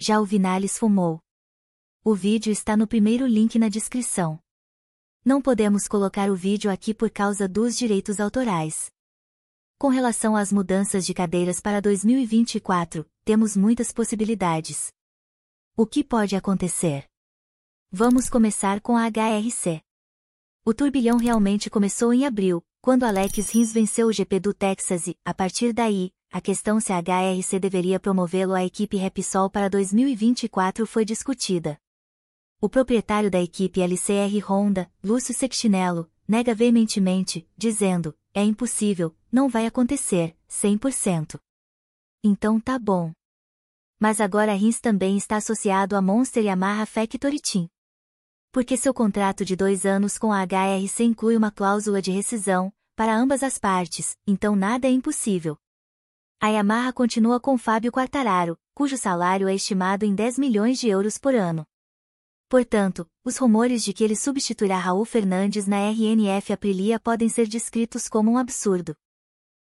Já 0.00 0.20
o 0.20 0.24
Vinales 0.24 0.76
fumou. 0.76 1.20
O 2.02 2.12
vídeo 2.12 2.50
está 2.50 2.76
no 2.76 2.88
primeiro 2.88 3.24
link 3.24 3.56
na 3.56 3.68
descrição. 3.68 4.42
Não 5.24 5.40
podemos 5.40 5.86
colocar 5.86 6.28
o 6.28 6.34
vídeo 6.34 6.72
aqui 6.72 6.92
por 6.92 7.08
causa 7.08 7.46
dos 7.46 7.78
direitos 7.78 8.18
autorais. 8.18 8.90
Com 9.78 9.86
relação 9.86 10.34
às 10.34 10.52
mudanças 10.52 11.06
de 11.06 11.14
cadeiras 11.14 11.60
para 11.60 11.80
2024, 11.80 13.08
temos 13.24 13.56
muitas 13.56 13.92
possibilidades. 13.92 14.88
O 15.76 15.86
que 15.86 16.02
pode 16.02 16.34
acontecer? 16.34 17.06
Vamos 17.92 18.28
começar 18.28 18.80
com 18.80 18.96
a 18.96 19.06
HRC. 19.06 19.86
O 20.68 20.74
turbilhão 20.74 21.16
realmente 21.16 21.70
começou 21.70 22.12
em 22.12 22.26
abril, 22.26 22.62
quando 22.82 23.04
Alex 23.04 23.48
Rins 23.48 23.72
venceu 23.72 24.06
o 24.06 24.12
GP 24.12 24.38
do 24.38 24.52
Texas 24.52 25.06
e, 25.06 25.16
a 25.24 25.32
partir 25.32 25.72
daí, 25.72 26.12
a 26.30 26.42
questão 26.42 26.78
se 26.78 26.92
a 26.92 26.98
HRC 26.98 27.58
deveria 27.58 27.98
promovê-lo 27.98 28.52
à 28.52 28.62
equipe 28.62 28.98
Repsol 28.98 29.48
para 29.48 29.70
2024 29.70 30.86
foi 30.86 31.06
discutida. 31.06 31.78
O 32.60 32.68
proprietário 32.68 33.30
da 33.30 33.40
equipe 33.40 33.80
LCR 33.80 34.44
Honda, 34.46 34.92
Lúcio 35.02 35.32
Sextinello, 35.32 36.06
nega 36.28 36.54
veementemente, 36.54 37.48
dizendo, 37.56 38.14
é 38.34 38.44
impossível, 38.44 39.16
não 39.32 39.48
vai 39.48 39.64
acontecer, 39.64 40.36
100%. 40.50 41.40
Então 42.22 42.60
tá 42.60 42.78
bom. 42.78 43.10
Mas 43.98 44.20
agora 44.20 44.52
Rins 44.52 44.80
também 44.80 45.16
está 45.16 45.36
associado 45.36 45.96
a 45.96 46.02
Monster 46.02 46.44
Yamaha 46.44 46.84
Factory 46.84 47.40
Team 47.40 47.70
porque 48.50 48.76
seu 48.76 48.94
contrato 48.94 49.44
de 49.44 49.54
dois 49.54 49.84
anos 49.84 50.16
com 50.16 50.32
a 50.32 50.42
HRC 50.42 51.04
inclui 51.04 51.36
uma 51.36 51.50
cláusula 51.50 52.00
de 52.00 52.10
rescisão, 52.10 52.72
para 52.96 53.14
ambas 53.14 53.42
as 53.42 53.58
partes, 53.58 54.16
então 54.26 54.56
nada 54.56 54.86
é 54.88 54.90
impossível. 54.90 55.56
A 56.40 56.48
Yamaha 56.48 56.92
continua 56.92 57.38
com 57.38 57.58
Fábio 57.58 57.92
Quartararo, 57.92 58.58
cujo 58.74 58.96
salário 58.96 59.48
é 59.48 59.54
estimado 59.54 60.04
em 60.04 60.14
10 60.14 60.38
milhões 60.38 60.78
de 60.78 60.88
euros 60.88 61.18
por 61.18 61.34
ano. 61.34 61.66
Portanto, 62.48 63.06
os 63.24 63.36
rumores 63.36 63.84
de 63.84 63.92
que 63.92 64.02
ele 64.02 64.16
substituirá 64.16 64.78
Raul 64.78 65.04
Fernandes 65.04 65.66
na 65.66 65.90
RNF 65.90 66.52
Aprilia 66.52 66.98
podem 66.98 67.28
ser 67.28 67.46
descritos 67.46 68.08
como 68.08 68.30
um 68.30 68.38
absurdo. 68.38 68.96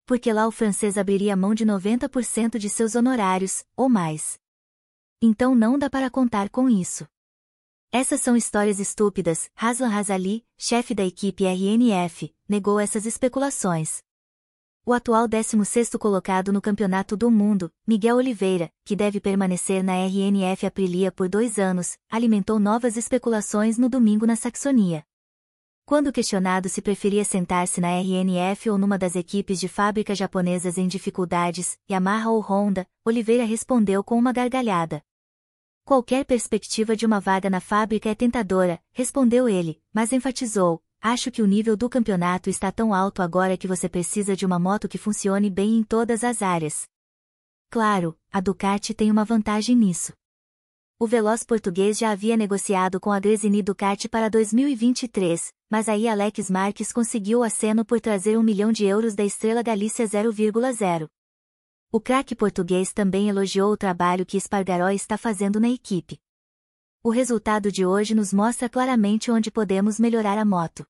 Porque 0.05 0.33
lá 0.33 0.45
o 0.45 0.51
francês 0.51 0.97
abriria 0.97 1.35
mão 1.35 1.55
de 1.55 1.65
90% 1.65 2.57
de 2.57 2.69
seus 2.69 2.95
honorários, 2.95 3.63
ou 3.77 3.87
mais. 3.87 4.37
Então 5.21 5.55
não 5.55 5.79
dá 5.79 5.89
para 5.89 6.09
contar 6.09 6.49
com 6.49 6.69
isso. 6.69 7.07
Essas 7.97 8.19
são 8.19 8.35
histórias 8.35 8.77
estúpidas, 8.77 9.49
Haslan 9.55 9.87
Razali, 9.87 10.43
chefe 10.57 10.93
da 10.93 11.05
equipe 11.05 11.45
RNF, 11.45 12.29
negou 12.45 12.77
essas 12.77 13.05
especulações. 13.05 13.99
O 14.85 14.91
atual 14.91 15.29
16º 15.29 15.97
colocado 15.97 16.51
no 16.51 16.61
Campeonato 16.61 17.15
do 17.15 17.31
Mundo, 17.31 17.71
Miguel 17.87 18.17
Oliveira, 18.17 18.69
que 18.83 18.97
deve 18.97 19.21
permanecer 19.21 19.81
na 19.81 19.93
RNF 19.93 20.65
Aprilia 20.65 21.09
por 21.09 21.29
dois 21.29 21.57
anos, 21.57 21.97
alimentou 22.11 22.59
novas 22.59 22.97
especulações 22.97 23.77
no 23.77 23.87
domingo 23.87 24.25
na 24.25 24.35
Saxonia. 24.35 25.01
Quando 25.85 26.11
questionado 26.11 26.67
se 26.67 26.81
preferia 26.81 27.23
sentar-se 27.23 27.79
na 27.79 27.91
RNF 27.91 28.71
ou 28.71 28.77
numa 28.77 28.97
das 28.97 29.15
equipes 29.15 29.57
de 29.57 29.69
fábricas 29.69 30.17
japonesas 30.17 30.77
em 30.77 30.89
dificuldades, 30.89 31.77
Yamaha 31.89 32.29
ou 32.29 32.41
Honda, 32.41 32.85
Oliveira 33.05 33.45
respondeu 33.45 34.03
com 34.03 34.19
uma 34.19 34.33
gargalhada. 34.33 35.01
Qualquer 35.85 36.25
perspectiva 36.25 36.95
de 36.95 37.05
uma 37.05 37.19
vaga 37.19 37.47
na 37.47 37.59
fábrica 37.59 38.09
é 38.09 38.15
tentadora, 38.15 38.81
respondeu 38.91 39.47
ele, 39.47 39.79
mas 39.93 40.11
enfatizou: 40.11 40.81
Acho 40.99 41.29
que 41.29 41.43
o 41.43 41.45
nível 41.45 41.77
do 41.77 41.87
campeonato 41.87 42.49
está 42.49 42.71
tão 42.71 42.91
alto 42.91 43.21
agora 43.21 43.55
que 43.55 43.67
você 43.67 43.87
precisa 43.87 44.35
de 44.35 44.47
uma 44.47 44.57
moto 44.57 44.87
que 44.87 44.97
funcione 44.97 45.47
bem 45.47 45.77
em 45.77 45.83
todas 45.83 46.23
as 46.23 46.41
áreas. 46.41 46.87
Claro, 47.69 48.17
a 48.33 48.41
Ducati 48.41 48.95
tem 48.95 49.11
uma 49.11 49.23
vantagem 49.23 49.75
nisso. 49.75 50.11
O 50.97 51.05
veloz 51.05 51.43
português 51.43 51.99
já 51.99 52.09
havia 52.09 52.35
negociado 52.35 52.99
com 52.99 53.11
a 53.11 53.19
Gresini 53.19 53.61
Ducati 53.61 54.09
para 54.09 54.27
2023, 54.27 55.53
mas 55.69 55.87
aí 55.87 56.07
Alex 56.07 56.49
Marques 56.49 56.91
conseguiu 56.91 57.41
o 57.41 57.43
aceno 57.43 57.85
por 57.85 58.01
trazer 58.01 58.39
um 58.39 58.43
milhão 58.43 58.71
de 58.71 58.85
euros 58.85 59.13
da 59.13 59.23
Estrela 59.23 59.61
Galícia 59.61 60.03
0,0. 60.03 61.07
O 61.91 61.99
craque 61.99 62.35
português 62.35 62.91
também 62.91 63.29
elogiou 63.29 63.71
o 63.71 63.77
trabalho 63.77 64.25
que 64.25 64.37
Espargaró 64.37 64.89
está 64.89 65.17
fazendo 65.17 65.59
na 65.59 65.69
equipe. 65.69 66.19
O 67.03 67.09
resultado 67.09 67.71
de 67.71 67.85
hoje 67.85 68.15
nos 68.15 68.33
mostra 68.33 68.67
claramente 68.67 69.31
onde 69.31 69.51
podemos 69.51 69.99
melhorar 69.99 70.37
a 70.37 70.43
moto. 70.43 70.85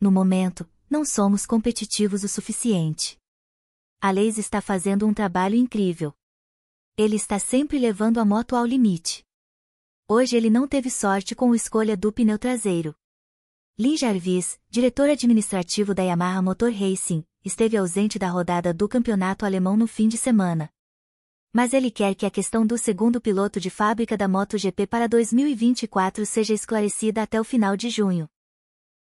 No 0.00 0.10
momento, 0.10 0.68
não 0.88 1.04
somos 1.04 1.44
competitivos 1.44 2.24
o 2.24 2.28
suficiente. 2.28 3.18
A 4.00 4.10
Leis 4.10 4.38
está 4.38 4.60
fazendo 4.60 5.06
um 5.06 5.12
trabalho 5.12 5.54
incrível. 5.54 6.14
Ele 6.96 7.16
está 7.16 7.38
sempre 7.38 7.78
levando 7.78 8.18
a 8.18 8.24
moto 8.24 8.56
ao 8.56 8.64
limite. 8.64 9.24
Hoje 10.08 10.36
ele 10.36 10.48
não 10.48 10.66
teve 10.66 10.88
sorte 10.88 11.34
com 11.34 11.52
a 11.52 11.56
escolha 11.56 11.96
do 11.96 12.12
pneu 12.12 12.38
traseiro. 12.38 12.94
Lin 13.78 13.96
Jarvis, 13.96 14.58
diretor 14.70 15.10
administrativo 15.10 15.94
da 15.94 16.02
Yamaha 16.02 16.40
Motor 16.40 16.72
Racing, 16.72 17.22
esteve 17.46 17.76
ausente 17.76 18.18
da 18.18 18.28
rodada 18.28 18.74
do 18.74 18.88
campeonato 18.88 19.46
alemão 19.46 19.76
no 19.76 19.86
fim 19.86 20.08
de 20.08 20.18
semana. 20.18 20.68
Mas 21.52 21.72
ele 21.72 21.92
quer 21.92 22.12
que 22.16 22.26
a 22.26 22.30
questão 22.30 22.66
do 22.66 22.76
segundo 22.76 23.20
piloto 23.20 23.60
de 23.60 23.70
fábrica 23.70 24.16
da 24.16 24.26
MotoGP 24.26 24.84
para 24.88 25.06
2024 25.06 26.26
seja 26.26 26.52
esclarecida 26.52 27.22
até 27.22 27.40
o 27.40 27.44
final 27.44 27.76
de 27.76 27.88
junho. 27.88 28.28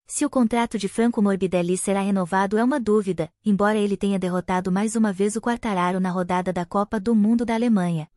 Se 0.08 0.26
o 0.26 0.30
contrato 0.30 0.78
de 0.80 0.90
Franco 0.90 1.22
Morbidelli 1.22 1.78
será 1.78 2.02
renovado 2.02 2.58
é 2.58 2.64
uma 2.64 2.80
dúvida, 2.80 3.32
embora 3.46 3.78
ele 3.78 3.96
tenha 3.96 4.18
derrotado 4.18 4.72
mais 4.72 4.96
uma 4.96 5.14
vez 5.14 5.36
o 5.36 5.42
Quartararo 5.42 6.00
na 6.00 6.10
rodada 6.10 6.52
da 6.52 6.66
Copa 6.66 7.00
do 7.00 7.14
Mundo 7.14 7.46
da 7.46 7.54
Alemanha. 7.54 8.10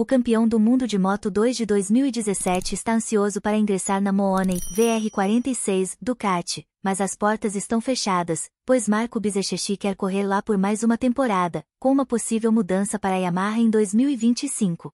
O 0.00 0.06
campeão 0.06 0.46
do 0.46 0.60
mundo 0.60 0.86
de 0.86 0.96
Moto 0.96 1.28
2 1.28 1.56
de 1.56 1.66
2017 1.66 2.72
está 2.72 2.94
ansioso 2.94 3.40
para 3.40 3.56
ingressar 3.58 4.00
na 4.00 4.12
Mooney 4.12 4.60
VR46 4.72 5.96
Ducati, 6.00 6.64
mas 6.80 7.00
as 7.00 7.16
portas 7.16 7.56
estão 7.56 7.80
fechadas, 7.80 8.48
pois 8.64 8.88
Marco 8.88 9.18
Bizechechi 9.18 9.76
quer 9.76 9.96
correr 9.96 10.24
lá 10.24 10.40
por 10.40 10.56
mais 10.56 10.84
uma 10.84 10.96
temporada, 10.96 11.64
com 11.80 11.90
uma 11.90 12.06
possível 12.06 12.52
mudança 12.52 12.96
para 12.96 13.16
a 13.16 13.18
Yamaha 13.18 13.58
em 13.58 13.68
2025. 13.68 14.92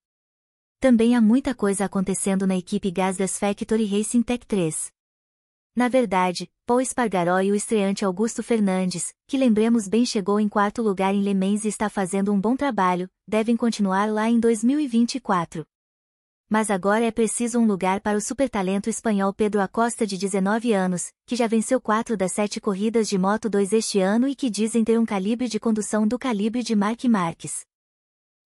Também 0.81 1.15
há 1.15 1.21
muita 1.21 1.55
coisa 1.55 1.85
acontecendo 1.85 2.47
na 2.47 2.57
equipe 2.57 2.91
Gasgas 2.91 3.39
Factory 3.39 3.85
Racing 3.85 4.23
Tech 4.23 4.47
3. 4.47 4.91
Na 5.76 5.88
verdade, 5.88 6.49
Paul 6.64 6.81
Espargaró 6.81 7.40
e 7.40 7.50
o 7.50 7.54
estreante 7.54 8.04
Augusto 8.04 8.45
Fernandes, 8.45 9.12
que 9.26 9.37
lembremos 9.37 9.88
bem 9.88 10.07
chegou 10.07 10.38
em 10.38 10.49
quarto 10.49 10.81
lugar 10.81 11.12
em 11.12 11.21
Le 11.21 11.35
Mans 11.35 11.64
e 11.64 11.69
está 11.69 11.88
fazendo 11.88 12.33
um 12.33 12.40
bom 12.40 12.54
trabalho, 12.54 13.11
devem 13.26 13.57
continuar 13.57 14.09
lá 14.09 14.31
em 14.31 14.38
2024. 14.38 15.66
Mas 16.49 16.71
agora 16.71 17.04
é 17.04 17.11
preciso 17.11 17.59
um 17.59 17.66
lugar 17.66 18.00
para 18.00 18.16
o 18.16 18.21
supertalento 18.21 18.88
espanhol 18.88 19.35
Pedro 19.35 19.61
Acosta 19.61 20.07
de 20.07 20.16
19 20.16 20.73
anos, 20.73 21.11
que 21.26 21.35
já 21.35 21.49
venceu 21.49 21.81
quatro 21.81 22.16
das 22.16 22.31
sete 22.31 22.61
corridas 22.61 23.09
de 23.09 23.19
Moto 23.19 23.50
2 23.50 23.73
este 23.73 23.99
ano 23.99 24.28
e 24.28 24.37
que 24.37 24.49
dizem 24.49 24.85
ter 24.85 24.97
um 24.97 25.04
calibre 25.04 25.49
de 25.49 25.59
condução 25.59 26.07
do 26.07 26.16
calibre 26.16 26.62
de 26.62 26.76
Mark 26.76 27.02
Marques. 27.07 27.64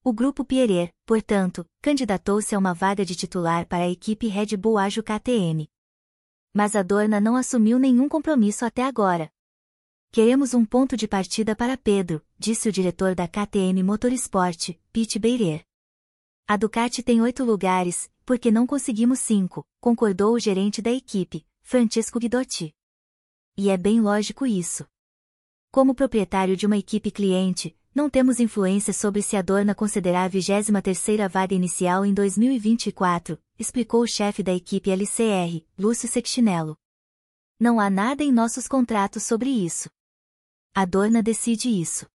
O 0.03 0.15
grupo 0.15 0.47
Pierer, 0.47 0.91
portanto, 1.05 1.67
candidatou-se 1.83 2.55
a 2.55 2.59
uma 2.59 2.73
vaga 2.73 3.05
de 3.05 3.15
titular 3.15 3.67
para 3.67 3.85
a 3.85 3.91
equipe 3.91 4.29
Red 4.29 4.57
Bull 4.57 4.79
Ajo 4.79 5.03
KTM. 5.03 5.69
Mas 6.53 6.75
a 6.75 6.83
Dorna 6.83 7.21
não 7.21 7.37
assumiu 7.37 7.79
nenhum 7.79 8.09
compromisso 8.09 8.65
até 8.65 8.83
agora. 8.83 9.31
Queremos 10.11 10.55
um 10.55 10.65
ponto 10.65 10.97
de 10.97 11.07
partida 11.07 11.55
para 11.55 11.77
Pedro, 11.77 12.25
disse 12.39 12.69
o 12.69 12.73
diretor 12.73 13.15
da 13.15 13.29
KTM 13.29 13.83
Motorsport, 13.83 14.71
Pete 14.93 15.19
Beirer. 15.19 15.63
A 16.47 16.57
Ducati 16.57 17.03
tem 17.03 17.21
oito 17.21 17.45
lugares, 17.45 18.11
porque 18.25 18.51
não 18.51 18.67
conseguimos 18.67 19.19
cinco, 19.19 19.67
concordou 19.81 20.35
o 20.35 20.39
gerente 20.39 20.81
da 20.81 20.91
equipe, 20.91 21.47
Francesco 21.61 22.19
Guidotti. 22.19 22.75
E 23.57 23.69
é 23.69 23.77
bem 23.77 24.01
lógico 24.01 24.47
isso. 24.47 24.87
Como 25.71 25.95
proprietário 25.95 26.57
de 26.57 26.65
uma 26.65 26.79
equipe 26.79 27.11
cliente, 27.11 27.77
não 27.95 28.11
temos 28.11 28.41
influência 28.41 28.93
sobre 28.93 29.23
se 29.23 29.37
a 29.37 29.43
Dorna 29.43 29.75
concederá 29.75 30.25
a 30.25 30.31
23ª 30.31 31.29
vaga 31.29 31.55
inicial 31.55 32.05
em 32.05 32.15
2024, 32.15 33.39
explicou 33.59 34.03
o 34.03 34.07
chefe 34.07 34.43
da 34.43 34.53
equipe 34.53 34.91
LCR, 34.91 35.65
Lúcio 35.79 36.09
Sextinello. 36.09 36.77
Não 37.59 37.81
há 37.81 37.91
nada 37.91 38.23
em 38.23 38.33
nossos 38.33 38.69
contratos 38.69 39.23
sobre 39.23 39.51
isso. 39.51 39.91
A 40.75 40.85
Dorna 40.85 41.23
decide 41.23 41.69
isso 41.69 42.07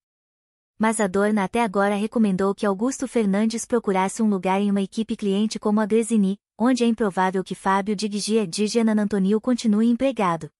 mas 0.78 1.00
a 1.00 1.06
Dorna 1.06 1.44
até 1.44 1.62
agora 1.62 1.94
recomendou 1.94 2.54
que 2.54 2.66
Augusto 2.66 3.06
Fernandes 3.06 3.64
procurasse 3.64 4.22
um 4.22 4.28
lugar 4.28 4.60
em 4.60 4.70
uma 4.70 4.82
equipe 4.82 5.16
cliente 5.16 5.58
como 5.58 5.80
a 5.80 5.86
Gresini, 5.86 6.38
onde 6.58 6.84
é 6.84 6.86
improvável 6.86 7.44
que 7.44 7.54
Fábio 7.54 7.94
Diggia 7.94 8.46
Digianan 8.46 9.02
Antonio 9.02 9.40
continue 9.40 9.88
empregado. 9.88 10.50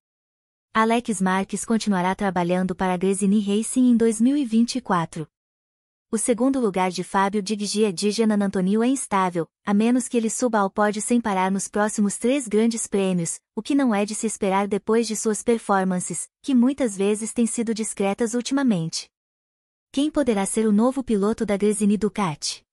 Alex 0.77 1.21
Marques 1.21 1.65
continuará 1.65 2.17
trabalhando 2.17 2.75
para 2.75 2.95
a 2.95 2.97
Gresini 2.97 3.39
Racing 3.39 3.93
em 3.93 3.97
2024. 3.97 5.25
O 6.11 6.19
segundo 6.19 6.59
lugar 6.59 6.91
de 6.91 7.05
Fábio 7.05 7.41
Diggia 7.41 7.93
Digianan 7.93 8.45
Antonio 8.45 8.83
é 8.83 8.89
instável, 8.89 9.47
a 9.65 9.73
menos 9.73 10.09
que 10.09 10.17
ele 10.17 10.29
suba 10.29 10.59
ao 10.59 10.69
pódio 10.69 11.01
sem 11.01 11.21
parar 11.21 11.49
nos 11.49 11.69
próximos 11.69 12.19
três 12.19 12.49
grandes 12.49 12.89
prêmios, 12.89 13.39
o 13.55 13.63
que 13.63 13.73
não 13.73 13.95
é 13.95 14.05
de 14.05 14.17
se 14.17 14.27
esperar 14.27 14.67
depois 14.67 15.07
de 15.07 15.15
suas 15.15 15.45
performances, 15.45 16.29
que 16.43 16.57
muitas 16.57 16.97
vezes 16.97 17.33
têm 17.33 17.47
sido 17.47 17.73
discretas 17.73 18.35
ultimamente. 18.35 19.09
Quem 19.93 20.11
poderá 20.11 20.45
ser 20.45 20.67
o 20.67 20.73
novo 20.73 21.05
piloto 21.05 21.47
da 21.47 21.57
Gresini 21.57 21.97
Ducati? 21.97 22.64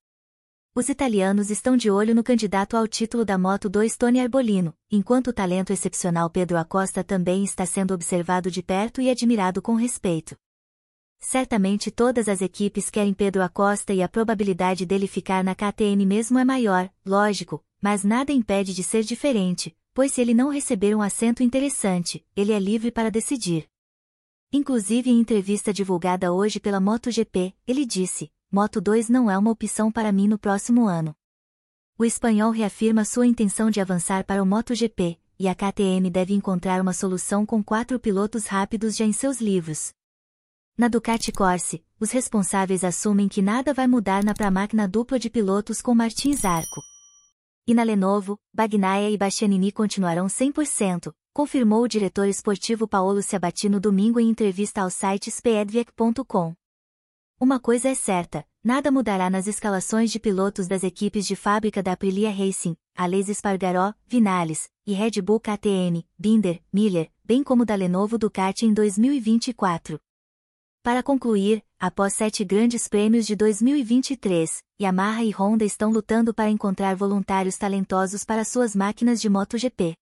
Os 0.74 0.88
italianos 0.88 1.50
estão 1.50 1.76
de 1.76 1.92
olho 1.92 2.16
no 2.16 2.24
candidato 2.24 2.78
ao 2.78 2.88
título 2.88 3.26
da 3.26 3.38
Moto 3.38 3.68
2 3.70 3.98
Tony 3.98 4.22
Arbolino, 4.22 4.74
enquanto 4.90 5.28
o 5.28 5.34
talento 5.34 5.74
excepcional 5.74 6.30
Pedro 6.30 6.58
Acosta 6.58 7.04
também 7.04 7.44
está 7.44 7.66
sendo 7.66 7.94
observado 7.94 8.50
de 8.50 8.64
perto 8.64 9.02
e 9.02 9.10
admirado 9.10 9.62
com 9.62 9.76
respeito. 9.76 10.34
Certamente 11.20 11.92
todas 11.92 12.30
as 12.30 12.42
equipes 12.42 12.90
querem 12.90 13.14
Pedro 13.14 13.44
Acosta 13.44 13.94
e 13.94 14.02
a 14.02 14.08
probabilidade 14.08 14.86
dele 14.86 15.08
ficar 15.08 15.44
na 15.44 15.54
KTM 15.54 16.06
mesmo 16.06 16.40
é 16.40 16.46
maior, 16.46 16.90
lógico, 17.06 17.62
mas 17.82 18.06
nada 18.06 18.32
impede 18.32 18.74
de 18.74 18.82
ser 18.82 19.04
diferente, 19.04 19.76
pois 19.94 20.14
se 20.14 20.22
ele 20.22 20.34
não 20.34 20.48
receber 20.48 20.96
um 20.96 21.02
assento 21.02 21.44
interessante, 21.44 22.26
ele 22.34 22.54
é 22.54 22.60
livre 22.60 22.92
para 22.92 23.12
decidir. 23.12 23.68
Inclusive 24.54 25.10
em 25.10 25.20
entrevista 25.20 25.74
divulgada 25.74 26.32
hoje 26.32 26.62
pela 26.62 26.80
MotoGP, 26.80 27.54
ele 27.68 27.86
disse: 27.86 28.32
Moto 28.54 28.82
2 28.82 29.08
não 29.08 29.32
é 29.32 29.38
uma 29.38 29.50
opção 29.50 29.90
para 29.90 30.12
mim 30.12 30.28
no 30.28 30.38
próximo 30.38 30.86
ano. 30.86 31.16
O 31.98 32.04
espanhol 32.04 32.52
reafirma 32.52 33.06
sua 33.06 33.26
intenção 33.26 33.72
de 33.72 33.80
avançar 33.80 34.26
para 34.26 34.44
o 34.44 34.46
MotoGP, 34.46 35.18
e 35.40 35.48
a 35.48 35.56
KTM 35.56 36.10
deve 36.10 36.34
encontrar 36.34 36.82
uma 36.82 36.92
solução 36.92 37.46
com 37.46 37.64
quatro 37.64 37.98
pilotos 37.98 38.48
rápidos 38.48 38.98
já 38.98 39.06
em 39.06 39.14
seus 39.14 39.40
livros. 39.40 39.94
Na 40.78 40.90
Ducati 40.90 41.32
Corse, 41.32 41.82
os 41.98 42.12
responsáveis 42.12 42.84
assumem 42.84 43.30
que 43.30 43.42
nada 43.42 43.74
vai 43.74 43.88
mudar 43.88 44.22
na 44.22 44.34
pré-máquina 44.34 44.86
dupla 44.86 45.18
de 45.18 45.30
pilotos 45.30 45.82
com 45.82 45.96
Martins 45.96 46.44
Arco. 46.44 46.82
E 47.66 47.74
na 47.74 47.84
Lenovo, 47.84 48.38
Bagnaia 48.54 49.10
e 49.10 49.18
Bastianini 49.18 49.72
continuarão 49.72 50.26
100%, 50.26 51.14
confirmou 51.32 51.84
o 51.84 51.88
diretor 51.88 52.28
esportivo 52.28 52.86
Paolo 52.86 53.22
Ciabatti 53.22 53.70
no 53.70 53.80
domingo 53.80 54.20
em 54.20 54.28
entrevista 54.28 54.82
ao 54.82 54.90
site 54.90 55.32
speedviec.com. 55.32 56.54
Uma 57.44 57.60
coisa 57.60 57.90
é 57.90 57.96
certa, 57.96 58.46
nada 58.64 58.92
mudará 58.92 59.30
nas 59.30 59.48
escalações 59.48 60.12
de 60.12 60.20
pilotos 60.20 60.68
das 60.68 60.84
equipes 60.84 61.26
de 61.26 61.36
fábrica 61.36 61.82
da 61.82 61.94
Aprilia 61.94 62.32
Racing, 62.32 62.76
Aleix 62.96 63.30
Espargaró, 63.30 63.94
Vinales, 64.08 64.70
e 64.86 64.94
Red 64.94 65.22
Bull 65.22 65.40
KTM, 65.40 66.06
Binder, 66.18 66.62
Miller, 66.72 67.12
bem 67.24 67.44
como 67.44 67.66
da 67.66 67.76
Lenovo 67.76 68.18
Ducati 68.18 68.66
em 68.66 68.74
2024. 68.74 70.00
Para 70.84 71.04
concluir, 71.04 71.64
após 71.80 72.14
sete 72.14 72.44
grandes 72.44 72.88
prêmios 72.88 73.28
de 73.28 73.36
2023, 73.36 74.64
Yamaha 74.82 75.24
e 75.24 75.32
Honda 75.32 75.64
estão 75.64 75.92
lutando 75.92 76.34
para 76.34 76.50
encontrar 76.50 76.96
voluntários 76.96 77.58
talentosos 77.58 78.26
para 78.26 78.44
suas 78.44 78.76
máquinas 78.76 79.22
de 79.22 79.30
MotoGP 79.30 79.96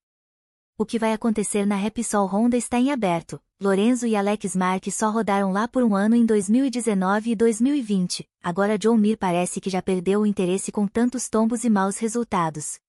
o 0.79 0.85
que 0.85 0.97
vai 0.97 1.11
acontecer 1.11 1.65
na 1.65 1.75
Repsol 1.75 2.25
Honda 2.25 2.55
está 2.55 2.79
em 2.79 2.89
aberto. 2.89 3.37
Lorenzo 3.59 4.07
e 4.07 4.15
Alex 4.15 4.55
Marques 4.55 4.95
só 4.95 5.09
rodaram 5.09 5.51
lá 5.51 5.67
por 5.67 5.83
um 5.83 5.93
ano 5.93 6.15
em 6.15 6.25
2019 6.25 7.31
e 7.31 7.35
2020, 7.35 8.25
agora 8.41 8.79
John 8.79 8.95
Mir 8.95 9.17
parece 9.17 9.59
que 9.59 9.69
já 9.69 9.81
perdeu 9.81 10.21
o 10.21 10.25
interesse 10.25 10.71
com 10.71 10.87
tantos 10.87 11.27
tombos 11.27 11.65
e 11.65 11.69
maus 11.69 11.97
resultados. 11.97 12.79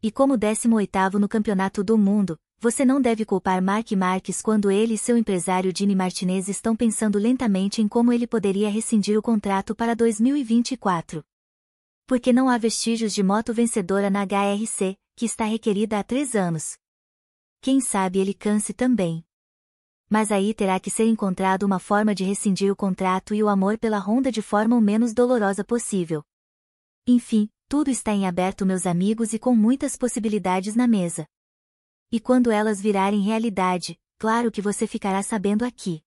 E 0.00 0.12
como 0.12 0.38
18º 0.38 1.14
no 1.14 1.28
Campeonato 1.28 1.82
do 1.82 1.98
Mundo, 1.98 2.38
você 2.60 2.84
não 2.84 3.00
deve 3.00 3.24
culpar 3.24 3.60
Mark 3.60 3.90
Marques 3.90 4.40
quando 4.40 4.70
ele 4.70 4.94
e 4.94 4.98
seu 4.98 5.18
empresário 5.18 5.72
Jimmy 5.76 5.96
Martinez 5.96 6.48
estão 6.48 6.76
pensando 6.76 7.18
lentamente 7.18 7.82
em 7.82 7.88
como 7.88 8.12
ele 8.12 8.28
poderia 8.28 8.70
rescindir 8.70 9.18
o 9.18 9.22
contrato 9.22 9.74
para 9.74 9.96
2024. 9.96 11.24
Porque 12.06 12.32
não 12.32 12.48
há 12.48 12.56
vestígios 12.56 13.12
de 13.12 13.24
moto 13.24 13.52
vencedora 13.52 14.08
na 14.08 14.22
HRC, 14.22 14.96
que 15.16 15.26
está 15.26 15.44
requerida 15.46 15.98
há 15.98 16.04
três 16.04 16.36
anos 16.36 16.78
quem 17.60 17.80
sabe 17.80 18.18
ele 18.18 18.32
canse 18.32 18.72
também. 18.72 19.24
Mas 20.08 20.32
aí 20.32 20.54
terá 20.54 20.80
que 20.80 20.90
ser 20.90 21.06
encontrado 21.06 21.64
uma 21.64 21.78
forma 21.78 22.14
de 22.14 22.24
rescindir 22.24 22.72
o 22.72 22.76
contrato 22.76 23.34
e 23.34 23.42
o 23.42 23.48
amor 23.48 23.76
pela 23.76 23.98
Honda 23.98 24.32
de 24.32 24.40
forma 24.40 24.76
o 24.76 24.80
menos 24.80 25.12
dolorosa 25.12 25.62
possível. 25.62 26.24
Enfim, 27.06 27.50
tudo 27.68 27.90
está 27.90 28.12
em 28.12 28.26
aberto, 28.26 28.64
meus 28.64 28.86
amigos, 28.86 29.32
e 29.34 29.38
com 29.38 29.54
muitas 29.54 29.96
possibilidades 29.96 30.74
na 30.74 30.86
mesa. 30.86 31.26
E 32.10 32.18
quando 32.18 32.50
elas 32.50 32.80
virarem 32.80 33.20
realidade, 33.20 34.00
claro 34.18 34.50
que 34.50 34.62
você 34.62 34.86
ficará 34.86 35.22
sabendo 35.22 35.64
aqui. 35.64 36.02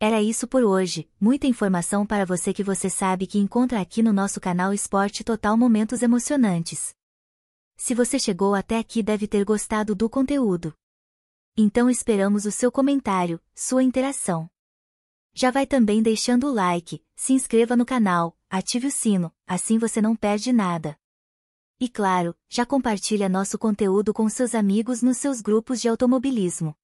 Era 0.00 0.20
isso 0.20 0.48
por 0.48 0.64
hoje, 0.64 1.08
muita 1.20 1.46
informação 1.46 2.04
para 2.04 2.26
você 2.26 2.52
que 2.52 2.64
você 2.64 2.90
sabe 2.90 3.28
que 3.28 3.38
encontra 3.38 3.80
aqui 3.80 4.02
no 4.02 4.12
nosso 4.12 4.40
canal 4.40 4.72
Esporte 4.72 5.22
Total 5.22 5.56
Momentos 5.56 6.02
Emocionantes. 6.02 6.92
Se 7.76 7.94
você 7.94 8.18
chegou 8.18 8.54
até 8.54 8.78
aqui 8.78 9.02
deve 9.02 9.26
ter 9.26 9.44
gostado 9.44 9.94
do 9.94 10.08
conteúdo. 10.08 10.74
Então 11.56 11.90
esperamos 11.90 12.46
o 12.46 12.52
seu 12.52 12.72
comentário, 12.72 13.40
sua 13.54 13.82
interação. 13.82 14.48
Já 15.34 15.50
vai 15.50 15.66
também 15.66 16.02
deixando 16.02 16.48
o 16.48 16.52
like, 16.52 17.04
se 17.14 17.32
inscreva 17.32 17.74
no 17.74 17.86
canal, 17.86 18.38
ative 18.50 18.86
o 18.88 18.90
sino, 18.90 19.32
assim 19.46 19.78
você 19.78 20.00
não 20.00 20.14
perde 20.14 20.52
nada. 20.52 20.98
E 21.80 21.88
claro, 21.88 22.36
já 22.48 22.64
compartilha 22.64 23.28
nosso 23.28 23.58
conteúdo 23.58 24.14
com 24.14 24.28
seus 24.28 24.54
amigos 24.54 25.02
nos 25.02 25.16
seus 25.16 25.40
grupos 25.40 25.80
de 25.80 25.88
automobilismo. 25.88 26.76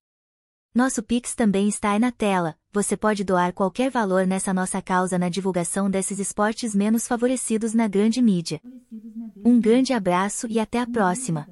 Nosso 0.79 1.03
Pix 1.03 1.35
também 1.35 1.69
está 1.69 1.91
aí 1.91 1.99
na 1.99 2.13
tela, 2.13 2.55
você 2.73 2.97
pode 2.97 3.25
doar 3.25 3.53
qualquer 3.53 3.91
valor 3.91 4.25
nessa 4.25 4.55
nossa 4.55 4.81
causa 4.81 5.19
na 5.19 5.29
divulgação 5.29 5.91
desses 5.91 6.21
esportes 6.21 6.73
menos 6.73 7.05
favorecidos 7.05 7.75
na 7.75 7.89
grande 7.89 8.23
mídia. 8.23 8.61
Um 9.45 9.61
grande 9.61 9.93
abraço 9.93 10.47
e 10.49 10.61
até 10.61 10.79
a 10.79 10.87
próxima. 10.87 11.49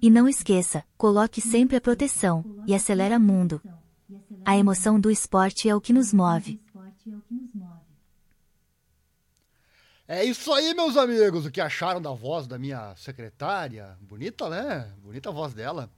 E 0.00 0.08
não 0.08 0.26
esqueça, 0.26 0.82
coloque 0.96 1.42
sempre 1.42 1.76
a 1.76 1.80
proteção 1.82 2.42
e 2.66 2.74
acelera 2.74 3.18
mundo. 3.18 3.60
A 4.46 4.56
emoção 4.56 4.98
do 4.98 5.10
esporte 5.10 5.68
é 5.68 5.76
o 5.76 5.80
que 5.82 5.92
nos 5.92 6.14
move. 6.14 6.58
É 10.08 10.24
isso 10.24 10.50
aí, 10.54 10.72
meus 10.72 10.96
amigos. 10.96 11.44
O 11.44 11.50
que 11.50 11.60
acharam 11.60 12.00
da 12.00 12.12
voz 12.12 12.46
da 12.46 12.58
minha 12.58 12.96
secretária? 12.96 13.98
Bonita, 14.00 14.48
né? 14.48 14.90
Bonita 15.02 15.28
a 15.28 15.32
voz 15.32 15.52
dela. 15.52 15.90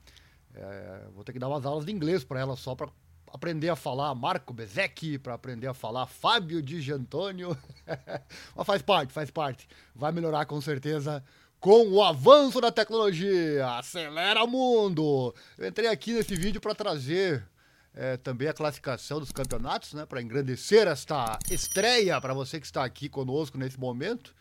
É, 0.53 1.07
vou 1.13 1.23
ter 1.23 1.33
que 1.33 1.39
dar 1.39 1.47
umas 1.47 1.65
aulas 1.65 1.85
de 1.85 1.91
inglês 1.91 2.23
para 2.23 2.39
ela 2.39 2.55
só 2.55 2.75
para 2.75 2.89
aprender 3.33 3.69
a 3.69 3.75
falar 3.75 4.13
Marco 4.13 4.53
Bezek, 4.53 5.17
para 5.19 5.33
aprender 5.33 5.67
a 5.67 5.73
falar 5.73 6.05
Fábio 6.05 6.61
Di 6.61 6.81
Giantônio. 6.81 7.57
Mas 8.55 8.67
faz 8.67 8.81
parte, 8.81 9.13
faz 9.13 9.31
parte. 9.31 9.67
Vai 9.95 10.11
melhorar 10.11 10.45
com 10.45 10.59
certeza 10.59 11.23
com 11.59 11.87
o 11.89 12.03
avanço 12.03 12.59
da 12.59 12.71
tecnologia. 12.71 13.67
Acelera 13.77 14.43
o 14.43 14.47
mundo! 14.47 15.33
Eu 15.57 15.67
entrei 15.67 15.87
aqui 15.87 16.11
nesse 16.11 16.35
vídeo 16.35 16.59
para 16.59 16.73
trazer 16.73 17.47
é, 17.93 18.17
também 18.17 18.47
a 18.47 18.53
classificação 18.53 19.19
dos 19.19 19.31
campeonatos, 19.31 19.93
né, 19.93 20.05
para 20.05 20.21
engrandecer 20.21 20.87
esta 20.87 21.37
estreia 21.49 22.19
para 22.19 22.33
você 22.33 22.59
que 22.59 22.65
está 22.65 22.83
aqui 22.83 23.07
conosco 23.07 23.57
nesse 23.57 23.79
momento. 23.79 24.35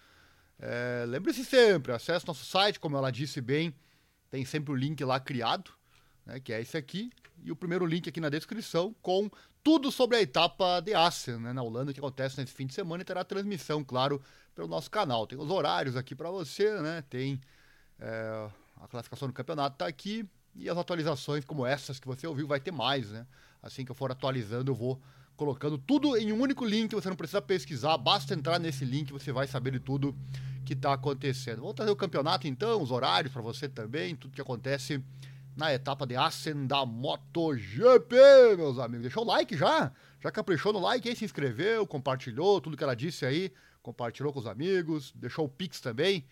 É, 0.59 1.05
Lembre-se 1.07 1.45
sempre, 1.45 1.93
acesse 1.93 2.27
nosso 2.27 2.45
site, 2.45 2.81
como 2.81 2.97
ela 2.97 3.11
disse 3.11 3.41
bem, 3.41 3.75
tem 4.31 4.45
sempre 4.45 4.73
o 4.73 4.77
link 4.77 5.03
lá 5.05 5.19
criado, 5.19 5.73
né, 6.31 6.41
que 6.41 6.53
é 6.53 6.61
esse 6.61 6.77
aqui, 6.77 7.11
e 7.43 7.51
o 7.51 7.57
primeiro 7.57 7.85
link 7.85 8.09
aqui 8.09 8.21
na 8.21 8.29
descrição 8.29 8.95
com 9.03 9.29
tudo 9.63 9.91
sobre 9.91 10.17
a 10.17 10.23
etapa 10.23 10.81
de 10.81 10.95
Assen, 10.95 11.39
né, 11.39 11.53
na 11.53 11.63
Holanda, 11.63 11.93
que 11.93 11.99
acontece 11.99 12.41
nesse 12.41 12.53
fim 12.53 12.67
de 12.67 12.75
semana 12.75 13.03
e 13.03 13.05
terá 13.05 13.25
transmissão, 13.25 13.83
claro, 13.83 14.23
pelo 14.55 14.69
nosso 14.69 14.91
canal. 14.91 15.27
Tem 15.27 15.39
os 15.39 15.51
horários 15.51 15.97
aqui 15.97 16.15
para 16.15 16.31
você, 16.31 16.81
né, 16.81 17.03
tem 17.11 17.41
é, 17.99 18.49
a 18.81 18.87
classificação 18.89 19.29
do 19.29 19.35
campeonato 19.35 19.77
tá 19.79 19.87
aqui 19.87 20.25
e 20.55 20.69
as 20.71 20.79
atualizações 20.79 21.45
como 21.45 21.67
essas 21.67 21.99
que 21.99 22.07
você 22.07 22.27
ouviu 22.27 22.47
vai 22.47 22.61
ter 22.61 22.73
mais, 22.73 23.11
né? 23.11 23.27
Assim 23.63 23.85
que 23.85 23.91
eu 23.91 23.95
for 23.95 24.11
atualizando, 24.11 24.71
eu 24.71 24.75
vou 24.75 25.01
colocando 25.37 25.79
tudo 25.79 26.17
em 26.17 26.33
um 26.33 26.41
único 26.41 26.65
link, 26.65 26.95
você 26.95 27.09
não 27.09 27.17
precisa 27.17 27.41
pesquisar, 27.41 27.97
basta 27.97 28.35
entrar 28.35 28.59
nesse 28.59 28.85
link, 28.85 29.13
você 29.13 29.33
vai 29.33 29.47
saber 29.47 29.73
de 29.73 29.81
tudo 29.81 30.15
que 30.65 30.73
está 30.73 30.93
acontecendo. 30.93 31.61
Vamos 31.61 31.75
trazer 31.75 31.91
o 31.91 31.97
campeonato 31.97 32.47
então, 32.47 32.83
os 32.83 32.91
horários 32.91 33.33
para 33.33 33.43
você 33.43 33.69
também, 33.69 34.17
tudo 34.17 34.35
que 34.35 34.41
acontece 34.41 35.03
na 35.57 35.73
etapa 35.73 36.07
de 36.07 36.17
Assen 36.17 36.67
da 36.67 36.85
MotoGP, 36.87 38.17
meus 38.57 38.79
amigos. 38.79 39.03
Deixou 39.03 39.25
o 39.25 39.27
like 39.27 39.57
já? 39.57 39.93
Já 40.21 40.31
caprichou 40.31 40.73
no 40.73 40.81
like 40.81 41.09
aí, 41.09 41.17
se 41.17 41.25
inscreveu, 41.25 41.87
compartilhou 41.87 42.61
tudo 42.61 42.77
que 42.77 42.85
ela 42.85 42.95
disse 42.95 43.25
aí, 43.25 43.53
compartilhou 43.83 44.33
com 44.33 44.39
os 44.39 44.47
amigos, 44.47 45.13
deixou 45.15 45.47
o 45.47 45.49
Pix 45.49 45.81
também. 45.81 46.25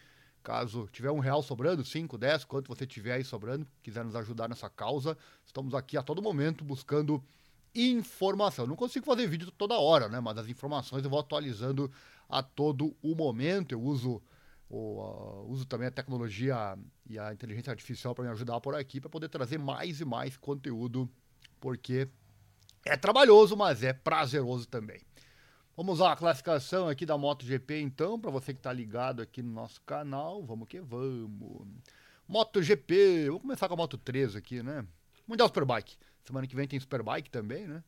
Caso 0.43 0.89
tiver 0.93 1.11
um 1.11 1.19
real 1.19 1.43
sobrando, 1.43 1.85
5, 1.85 2.17
10, 2.17 2.45
quanto 2.45 2.69
você 2.69 2.87
tiver 2.87 3.13
aí 3.13 3.25
sobrando, 3.25 3.67
quiser 3.83 4.05
nos 4.05 4.15
ajudar 4.15 4.49
nessa 4.49 4.71
causa, 4.71 5.17
estamos 5.45 5.75
aqui 5.75 5.97
a 5.97 6.03
todo 6.03 6.23
momento 6.23 6.65
buscando 6.65 7.23
informação. 7.75 8.67
Não 8.67 8.77
consigo 8.77 9.05
fazer 9.05 9.27
vídeo 9.27 9.51
toda 9.51 9.79
hora, 9.79 10.09
né? 10.09 10.21
Mas 10.21 10.39
as 10.39 10.49
informações 10.49 11.05
eu 11.05 11.11
vou 11.11 11.19
atualizando 11.19 11.91
a 12.29 12.43
todo 12.43 12.97
o 13.03 13.15
momento. 13.15 13.73
Eu 13.73 13.81
uso, 13.81 14.23
uso 14.71 15.65
também 15.67 15.89
a 15.89 15.91
tecnologia 15.91 16.79
e 17.09 17.19
a 17.19 17.33
inteligência 17.33 17.71
artificial 17.71 18.15
para 18.15 18.25
me 18.25 18.31
ajudar 18.31 18.61
por 18.61 18.75
aqui, 18.75 19.01
para 19.01 19.11
poder 19.11 19.29
trazer 19.29 19.59
mais 19.59 20.01
e 20.01 20.05
mais 20.05 20.37
conteúdo, 20.37 21.09
porque 21.59 22.09
é 22.85 22.97
trabalhoso, 22.97 23.57
mas 23.57 23.83
é 23.83 23.93
prazeroso 23.93 24.67
também. 24.67 25.01
Vamos 25.77 26.01
à 26.01 26.17
classificação 26.17 26.89
aqui 26.89 27.07
da 27.07 27.17
MotoGP, 27.17 27.81
então, 27.81 28.19
para 28.19 28.33
você 28.33 28.53
que 28.53 28.59
está 28.59 28.73
ligado 28.73 29.23
aqui 29.23 29.43
no 29.43 29.53
nosso 29.53 29.81
canal. 29.83 30.45
Vamos 30.45 30.67
que 30.67 30.81
vamos. 30.81 31.69
MotoGP, 32.27 33.31
vou 33.31 33.41
começar 33.41 33.69
com 33.69 33.75
a 33.75 33.77
Moto 33.77 33.97
3 33.97 34.35
aqui, 34.35 34.63
né? 34.63 34.85
Mundial 35.27 35.49
Superbike. 35.49 35.97
Semana 36.25 36.47
que 36.47 36.57
vem 36.57 36.67
tem 36.67 36.81
Superbike 36.81 37.31
também, 37.31 37.67
né? 37.67 37.85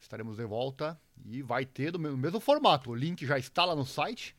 Estaremos 0.00 0.36
de 0.36 0.44
volta 0.44 0.98
e 1.26 1.42
vai 1.42 1.66
ter 1.66 1.90
do 1.90 1.98
mesmo 1.98 2.40
formato. 2.40 2.90
O 2.90 2.94
link 2.94 3.26
já 3.26 3.38
está 3.38 3.64
lá 3.64 3.76
no 3.76 3.84
site. 3.84 4.34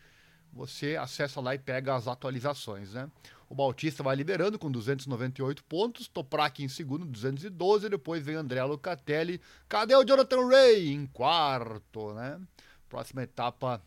Você 0.56 0.96
acessa 0.96 1.42
lá 1.42 1.54
e 1.54 1.60
pega 1.60 1.94
as 1.94 2.08
atualizações, 2.08 2.94
né? 2.94 3.12
O 3.50 3.54
Bautista 3.54 4.02
vai 4.02 4.16
liderando 4.16 4.58
com 4.58 4.72
298 4.72 5.64
pontos, 5.66 6.08
Toprak 6.08 6.64
em 6.64 6.70
segundo, 6.70 7.06
212, 7.06 7.90
depois 7.90 8.24
vem 8.24 8.36
André 8.36 8.64
Lucatelli. 8.64 9.42
Cadê 9.68 9.94
o 9.94 10.06
Jonathan 10.06 10.48
Ray? 10.48 10.94
Em 10.94 11.06
quarto, 11.08 12.14
né? 12.14 12.40
Próxima 12.88 13.24
etapa 13.24 13.82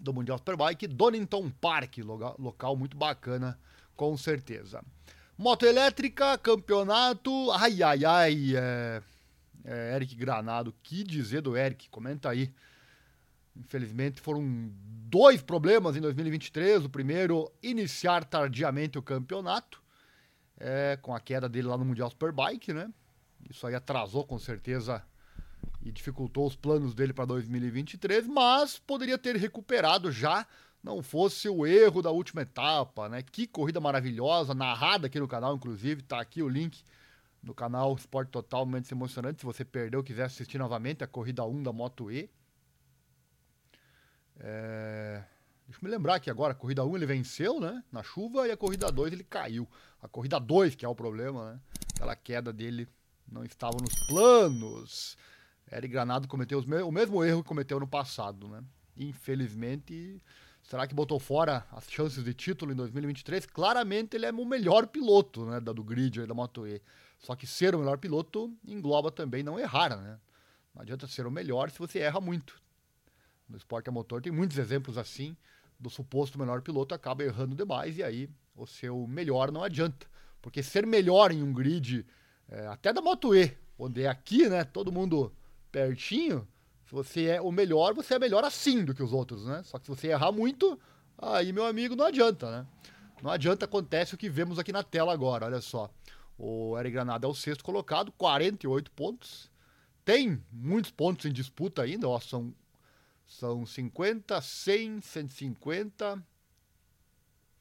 do 0.00 0.12
Mundial 0.12 0.38
Superbike, 0.38 0.88
Donington 0.88 1.48
Park, 1.48 1.98
local 2.38 2.76
muito 2.76 2.96
bacana, 2.96 3.56
com 3.94 4.16
certeza. 4.16 4.82
Moto 5.36 5.64
elétrica, 5.64 6.36
campeonato. 6.38 7.52
Ai, 7.52 7.82
ai, 7.84 8.04
ai. 8.04 8.56
É, 8.56 9.02
é, 9.64 9.94
Eric 9.94 10.16
Granado, 10.16 10.74
que 10.82 11.04
dizer 11.04 11.40
do 11.40 11.56
Eric? 11.56 11.88
Comenta 11.88 12.30
aí. 12.30 12.52
Infelizmente 13.58 14.20
foram 14.20 14.70
dois 15.08 15.42
problemas 15.42 15.96
em 15.96 16.00
2023. 16.00 16.84
O 16.84 16.88
primeiro, 16.88 17.50
iniciar 17.62 18.24
tardiamente 18.24 18.98
o 18.98 19.02
campeonato, 19.02 19.82
é, 20.56 20.98
com 21.00 21.14
a 21.14 21.20
queda 21.20 21.48
dele 21.48 21.68
lá 21.68 21.76
no 21.76 21.84
Mundial 21.84 22.10
Superbike, 22.10 22.72
né? 22.72 22.90
Isso 23.48 23.66
aí 23.66 23.74
atrasou 23.74 24.24
com 24.24 24.38
certeza 24.38 25.02
e 25.82 25.90
dificultou 25.90 26.46
os 26.46 26.56
planos 26.56 26.94
dele 26.94 27.12
para 27.12 27.24
2023, 27.24 28.26
mas 28.26 28.78
poderia 28.78 29.16
ter 29.16 29.36
recuperado 29.36 30.10
já 30.10 30.46
não 30.82 31.02
fosse 31.02 31.48
o 31.48 31.66
erro 31.66 32.02
da 32.02 32.10
última 32.10 32.42
etapa, 32.42 33.08
né? 33.08 33.22
Que 33.22 33.46
corrida 33.46 33.80
maravilhosa, 33.80 34.54
narrada 34.54 35.06
aqui 35.06 35.18
no 35.18 35.28
canal, 35.28 35.56
inclusive, 35.56 36.02
tá 36.02 36.20
aqui 36.20 36.42
o 36.42 36.48
link 36.48 36.82
no 37.42 37.54
canal 37.54 37.94
Esporte 37.94 38.30
Total 38.30 38.64
Momentos 38.64 38.90
Emocionantes, 38.90 39.40
se 39.40 39.46
você 39.46 39.64
perdeu, 39.64 40.02
quiser 40.02 40.24
assistir 40.24 40.58
novamente 40.58 41.02
a 41.04 41.06
corrida 41.06 41.44
1 41.44 41.62
da 41.62 41.72
Moto 41.72 42.10
E. 42.10 42.30
É... 44.38 45.22
Deixa 45.66 45.80
eu 45.84 45.88
me 45.88 45.90
lembrar 45.90 46.14
aqui 46.14 46.30
agora, 46.30 46.52
a 46.52 46.56
corrida 46.56 46.84
1 46.84 46.96
ele 46.96 47.06
venceu, 47.06 47.60
né? 47.60 47.84
Na 47.92 48.02
chuva, 48.02 48.48
e 48.48 48.50
a 48.50 48.56
corrida 48.56 48.90
2 48.90 49.12
ele 49.12 49.24
caiu. 49.24 49.68
A 50.00 50.08
corrida 50.08 50.38
2 50.38 50.74
que 50.74 50.84
é 50.84 50.88
o 50.88 50.94
problema, 50.94 51.52
né? 51.52 51.60
Aquela 51.94 52.16
queda 52.16 52.52
dele 52.52 52.88
não 53.30 53.44
estava 53.44 53.76
nos 53.80 53.94
planos. 54.06 55.16
Eric 55.70 55.92
Granado 55.92 56.26
cometeu 56.26 56.60
o 56.60 56.92
mesmo 56.92 57.22
erro 57.22 57.42
que 57.42 57.48
cometeu 57.48 57.78
no 57.78 57.86
passado, 57.86 58.48
né? 58.48 58.62
Infelizmente, 58.96 60.22
Será 60.68 60.86
que 60.86 60.94
botou 60.94 61.18
fora 61.18 61.66
as 61.72 61.90
chances 61.90 62.22
de 62.22 62.34
título 62.34 62.72
em 62.72 62.76
2023? 62.76 63.46
Claramente 63.46 64.14
ele 64.14 64.26
é 64.26 64.30
o 64.30 64.44
melhor 64.44 64.86
piloto 64.86 65.46
né, 65.46 65.60
da, 65.60 65.72
do 65.72 65.82
grid 65.82 66.26
da 66.26 66.34
Moto 66.34 66.66
E. 66.66 66.82
Só 67.18 67.34
que 67.34 67.46
ser 67.46 67.74
o 67.74 67.78
melhor 67.78 67.96
piloto 67.96 68.54
engloba 68.66 69.10
também 69.10 69.42
não 69.42 69.58
errar, 69.58 69.96
né? 69.96 70.18
Não 70.74 70.82
adianta 70.82 71.06
ser 71.06 71.26
o 71.26 71.30
melhor 71.30 71.70
se 71.70 71.78
você 71.78 72.00
erra 72.00 72.20
muito. 72.20 72.60
No 73.48 73.56
esporte 73.56 73.88
a 73.88 73.92
motor 73.92 74.20
tem 74.20 74.32
muitos 74.32 74.58
exemplos 74.58 74.98
assim, 74.98 75.36
do 75.78 75.88
suposto 75.88 76.38
melhor 76.38 76.60
piloto 76.60 76.94
acaba 76.94 77.22
errando 77.22 77.54
demais 77.54 77.96
e 77.96 78.02
aí 78.02 78.28
o 78.54 78.66
seu 78.66 79.06
melhor 79.06 79.50
não 79.50 79.62
adianta. 79.62 80.06
Porque 80.42 80.62
ser 80.62 80.86
melhor 80.86 81.32
em 81.32 81.42
um 81.42 81.52
grid, 81.52 82.04
é, 82.48 82.66
até 82.66 82.92
da 82.92 83.00
Moto 83.00 83.34
E, 83.34 83.56
onde 83.78 84.02
é 84.02 84.08
aqui, 84.08 84.48
né, 84.48 84.64
todo 84.64 84.92
mundo 84.92 85.32
pertinho, 85.70 86.46
se 86.86 86.92
você 86.92 87.26
é 87.26 87.40
o 87.40 87.52
melhor, 87.52 87.94
você 87.94 88.14
é 88.14 88.18
melhor 88.18 88.44
assim 88.44 88.84
do 88.84 88.94
que 88.94 89.02
os 89.02 89.12
outros, 89.12 89.44
né? 89.44 89.62
Só 89.62 89.78
que 89.78 89.84
se 89.84 89.90
você 89.90 90.08
errar 90.08 90.32
muito, 90.32 90.80
aí, 91.18 91.52
meu 91.52 91.66
amigo, 91.66 91.94
não 91.94 92.06
adianta, 92.06 92.50
né? 92.50 92.66
Não 93.22 93.30
adianta, 93.30 93.66
acontece 93.66 94.14
o 94.14 94.18
que 94.18 94.30
vemos 94.30 94.58
aqui 94.58 94.72
na 94.72 94.82
tela 94.82 95.12
agora, 95.12 95.44
olha 95.44 95.60
só. 95.60 95.90
O 96.38 96.78
Eric 96.78 96.92
Granada 96.92 97.26
é 97.26 97.30
o 97.30 97.34
sexto 97.34 97.62
colocado, 97.62 98.10
48 98.12 98.90
pontos. 98.92 99.50
Tem 100.04 100.42
muitos 100.50 100.90
pontos 100.90 101.26
em 101.26 101.32
disputa 101.32 101.82
ainda, 101.82 102.08
ó, 102.08 102.18
são, 102.20 102.54
são 103.28 103.66
50, 103.66 104.40
100, 104.40 105.02
150, 105.02 106.26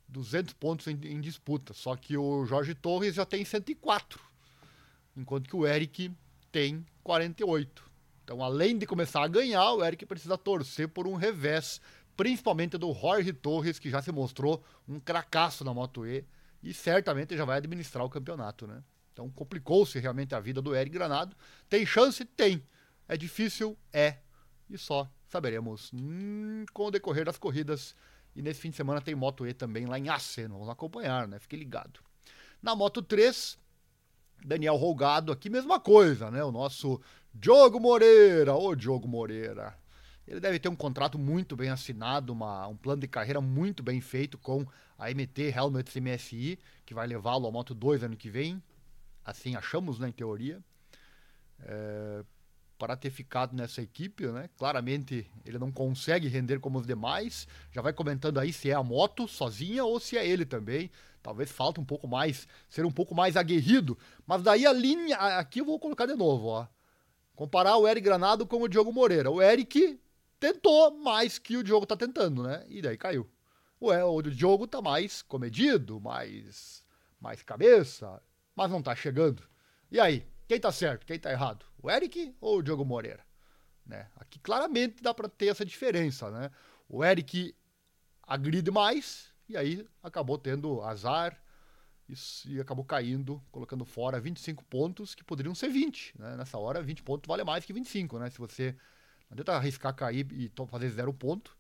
200 0.08 0.54
pontos 0.54 0.88
em, 0.88 0.94
em 1.04 1.20
disputa. 1.20 1.74
Só 1.74 1.96
que 1.96 2.18
o 2.18 2.46
Jorge 2.46 2.74
Torres 2.74 3.16
já 3.16 3.26
tem 3.26 3.44
104, 3.44 4.20
enquanto 5.16 5.50
que 5.50 5.56
o 5.56 5.68
Eric 5.68 6.10
tem 6.52 6.86
48. 7.04 7.84
Então, 8.24 8.42
além 8.42 8.78
de 8.78 8.88
começar 8.88 9.24
a 9.24 9.28
ganhar, 9.28 9.74
o 9.74 9.84
Eric 9.84 10.06
precisa 10.06 10.38
torcer 10.38 10.88
por 10.88 11.06
um 11.06 11.16
revés, 11.16 11.82
principalmente 12.16 12.78
do 12.78 12.94
Jorge 12.94 13.34
Torres, 13.34 13.78
que 13.78 13.90
já 13.90 14.02
se 14.02 14.12
mostrou 14.12 14.64
um 14.88 15.00
cracaço 15.00 15.64
na 15.64 15.74
Moto 15.74 16.06
E 16.06 16.26
e 16.64 16.74
certamente 16.74 17.38
já 17.38 17.46
vai 17.46 17.58
administrar 17.58 18.04
o 18.04 18.10
campeonato, 18.10 18.66
né? 18.66 18.84
Então, 19.14 19.30
complicou-se 19.30 19.98
realmente 20.00 20.34
a 20.34 20.40
vida 20.40 20.62
do 20.62 20.76
Eric 20.76 20.94
Granado. 20.94 21.36
Tem 21.70 21.86
chance? 21.86 22.24
Tem. 22.24 22.64
É 23.08 23.18
difícil? 23.18 23.78
É. 23.92 24.18
E 24.70 24.78
só 24.78 25.10
saberemos 25.28 25.92
hum, 25.94 26.66
com 26.74 26.88
o 26.88 26.92
decorrer 26.92 27.26
das 27.26 27.38
corridas. 27.38 27.96
E 28.36 28.42
nesse 28.42 28.62
fim 28.62 28.70
de 28.70 28.76
semana 28.76 29.02
tem 29.02 29.16
Moto 29.16 29.48
E 29.48 29.54
também 29.54 29.86
lá 29.86 29.98
em 29.98 30.10
Aceno. 30.10 30.56
Vamos 30.56 30.70
acompanhar, 30.70 31.28
né? 31.28 31.40
Fique 31.40 31.56
ligado. 31.56 32.00
Na 32.62 32.76
Moto 32.76 33.02
3, 33.02 33.58
Daniel 34.46 34.76
Rolgado 34.76 35.32
aqui, 35.32 35.50
mesma 35.50 35.80
coisa, 35.80 36.30
né? 36.30 36.44
O 36.44 36.52
nosso 36.52 37.02
Diogo 37.34 37.80
Moreira, 37.80 38.54
ô 38.54 38.76
Diogo 38.76 39.08
Moreira. 39.08 39.76
Ele 40.28 40.40
deve 40.40 40.60
ter 40.60 40.70
um 40.70 40.76
contrato 40.76 41.18
muito 41.18 41.56
bem 41.56 41.70
assinado, 41.70 42.34
uma, 42.34 42.68
um 42.68 42.76
plano 42.76 43.02
de 43.02 43.08
carreira 43.08 43.40
muito 43.40 43.82
bem 43.82 44.02
feito 44.02 44.38
com 44.38 44.66
a 44.98 45.10
MT 45.10 45.54
Helmets 45.56 45.96
MSI, 45.96 46.60
que 46.86 46.94
vai 46.94 47.08
levá-lo 47.08 47.46
ao 47.46 47.52
Moto 47.52 47.74
2 47.74 48.04
ano 48.04 48.18
que 48.18 48.30
vem. 48.30 48.62
Assim 49.24 49.56
achamos, 49.56 50.00
né, 50.00 50.10
em 50.10 50.12
teoria. 50.12 50.62
É, 51.62 52.24
para 52.78 52.96
ter 52.96 53.10
ficado 53.10 53.56
nessa 53.56 53.82
equipe, 53.82 54.28
né? 54.28 54.50
Claramente 54.58 55.30
ele 55.46 55.58
não 55.58 55.72
consegue 55.72 56.28
render 56.28 56.60
como 56.60 56.80
os 56.80 56.86
demais. 56.86 57.48
Já 57.72 57.82
vai 57.82 57.92
comentando 57.92 58.40
aí 58.40 58.54
se 58.54 58.70
é 58.70 58.74
a 58.74 58.84
moto 58.84 59.28
sozinha 59.28 59.84
ou 59.84 60.00
se 60.00 60.18
é 60.18 60.28
ele 60.28 60.46
também. 60.46 60.92
Talvez 61.22 61.52
falta 61.52 61.82
um 61.82 61.86
pouco 61.86 62.08
mais, 62.08 62.48
ser 62.70 62.86
um 62.86 62.92
pouco 62.92 63.16
mais 63.16 63.36
aguerrido. 63.36 63.98
Mas 64.26 64.44
daí 64.44 64.66
a 64.66 64.72
linha, 64.72 65.18
aqui 65.18 65.60
eu 65.60 65.66
vou 65.66 65.80
colocar 65.80 66.06
de 66.06 66.14
novo, 66.14 66.48
ó. 66.48 66.68
Comparar 67.36 67.78
o 67.78 67.88
Eric 67.88 68.06
Granado 68.06 68.46
com 68.46 68.62
o 68.62 68.68
Diogo 68.68 68.94
Moreira. 68.94 69.30
O 69.30 69.42
Eric 69.42 70.00
tentou 70.40 70.98
mais 70.98 71.38
que 71.38 71.58
o 71.58 71.64
Diogo 71.64 71.86
tá 71.86 71.98
tentando, 71.98 72.44
né? 72.44 72.64
E 72.70 72.82
daí 72.82 72.98
caiu. 72.98 73.30
O, 73.80 73.92
o 73.92 74.22
Diogo 74.24 74.68
tá 74.68 74.82
mais 74.82 75.22
comedido, 75.22 76.00
mais, 76.00 76.84
mais 77.20 77.44
cabeça, 77.44 78.22
mas 78.56 78.72
não 78.72 78.82
tá 78.82 78.96
chegando. 78.96 79.44
E 79.92 80.00
aí, 80.00 80.26
quem 80.48 80.60
tá 80.60 80.72
certo, 80.72 81.06
quem 81.06 81.20
tá 81.20 81.32
errado? 81.32 81.66
O 81.82 81.90
Eric 81.90 82.36
ou 82.40 82.60
o 82.60 82.62
Diogo 82.62 82.86
Moreira? 82.86 83.26
Né? 83.86 84.08
Aqui 84.16 84.40
claramente 84.40 85.02
dá 85.02 85.14
para 85.14 85.30
ter 85.30 85.48
essa 85.48 85.66
diferença, 85.66 86.30
né? 86.32 86.52
O 86.90 87.04
Eric 87.04 87.56
agride 88.24 88.72
mais, 88.72 89.34
e 89.48 89.56
aí 89.56 89.88
acabou 90.04 90.38
tendo 90.38 90.82
azar 90.82 91.42
e, 92.46 92.60
acabou 92.60 92.86
caindo, 92.86 93.42
colocando 93.52 93.84
fora 93.84 94.20
25 94.20 94.64
pontos 94.66 95.14
que 95.14 95.24
poderiam 95.24 95.54
ser 95.54 95.70
20. 95.70 96.14
Né? 96.18 96.38
Nessa 96.38 96.58
hora, 96.58 96.82
20 96.82 97.04
pontos 97.04 97.28
vale 97.28 97.44
mais 97.44 97.66
que 97.66 97.74
25, 97.74 98.20
né? 98.20 98.30
Se 98.30 98.38
você 98.38 98.74
não 99.30 99.34
adianta 99.34 99.54
arriscar 99.54 99.94
cair 99.94 100.26
e 100.32 100.52
fazer 100.70 100.90
zero 100.90 101.14
ponto, 101.14 101.57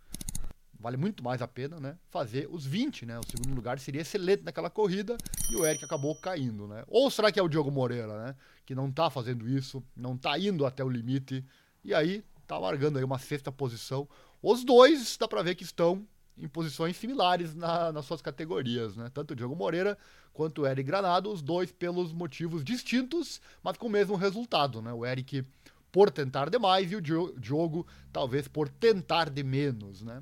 vale 0.80 0.98
muito 0.98 1.24
mais 1.24 1.42
a 1.42 1.48
pena, 1.48 1.80
né? 1.80 1.98
Fazer 2.10 2.48
os 2.52 2.66
20, 2.66 3.06
né? 3.06 3.20
O 3.20 3.26
segundo 3.26 3.56
lugar 3.56 3.80
seria 3.80 4.02
excelente 4.02 4.44
naquela 4.44 4.70
corrida 4.70 5.18
e 5.52 5.56
o 5.56 5.66
Eric 5.66 5.84
acabou 5.84 6.16
caindo, 6.16 6.68
né? 6.68 6.84
Ou 6.88 7.10
será 7.10 7.32
que 7.32 7.40
é 7.40 7.44
o 7.44 7.48
Diogo 7.48 7.72
Moreira, 7.72 8.26
né? 8.26 8.36
Que 8.66 8.76
não 8.76 8.92
tá 8.92 9.10
fazendo 9.10 9.48
isso, 9.48 9.84
não 9.96 10.18
tá 10.18 10.38
indo 10.38 10.66
até 10.66 10.84
o 10.84 10.90
limite 10.90 11.44
e 11.84 11.94
aí 11.94 12.24
tá 12.46 12.58
largando 12.58 12.98
aí 12.98 13.04
uma 13.04 13.20
sexta 13.20 13.52
posição. 13.52 14.08
Os 14.42 14.64
dois 14.64 15.18
dá 15.18 15.28
para 15.28 15.42
ver 15.42 15.56
que 15.56 15.64
estão 15.64 16.08
em 16.38 16.48
posições 16.48 16.96
similares 16.96 17.56
na, 17.56 17.92
nas 17.92 18.06
suas 18.06 18.22
categorias, 18.22 18.96
né? 18.96 19.10
Tanto 19.14 19.32
o 19.32 19.36
Diogo 19.36 19.56
Moreira 19.56 19.98
quanto 20.32 20.62
o 20.62 20.68
Eric 20.68 20.84
Granado, 20.84 21.32
os 21.32 21.42
dois 21.42 21.72
pelos 21.72 22.14
motivos 22.14 22.64
distintos, 22.64 23.42
mas 23.64 23.76
com 23.78 23.88
o 23.88 23.90
mesmo 23.90 24.16
resultado, 24.16 24.82
né? 24.82 24.94
O 24.94 25.06
Eric 25.06 25.44
por 25.92 26.12
tentar 26.12 26.50
demais 26.50 26.92
e 26.92 26.96
o 26.96 27.02
Diogo 27.02 27.88
talvez 28.14 28.48
por 28.48 28.70
tentar 28.70 29.30
de 29.30 29.42
menos, 29.42 30.04
né? 30.04 30.22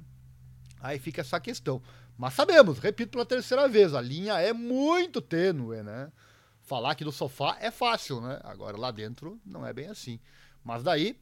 Aí 0.85 0.99
fica 0.99 1.21
essa 1.21 1.39
questão. 1.39 1.81
Mas 2.15 2.35
sabemos, 2.35 2.77
repito 2.77 3.11
pela 3.11 3.25
terceira 3.25 3.67
vez, 3.67 3.93
a 3.95 4.01
linha 4.01 4.39
é 4.39 4.53
muito 4.53 5.19
tênue, 5.19 5.81
né? 5.81 6.11
Falar 6.61 6.91
aqui 6.91 7.03
do 7.03 7.11
sofá 7.11 7.57
é 7.59 7.71
fácil, 7.71 8.21
né? 8.21 8.39
Agora 8.43 8.77
lá 8.77 8.91
dentro 8.91 9.41
não 9.43 9.65
é 9.65 9.73
bem 9.73 9.87
assim. 9.87 10.19
Mas 10.63 10.83
daí, 10.83 11.19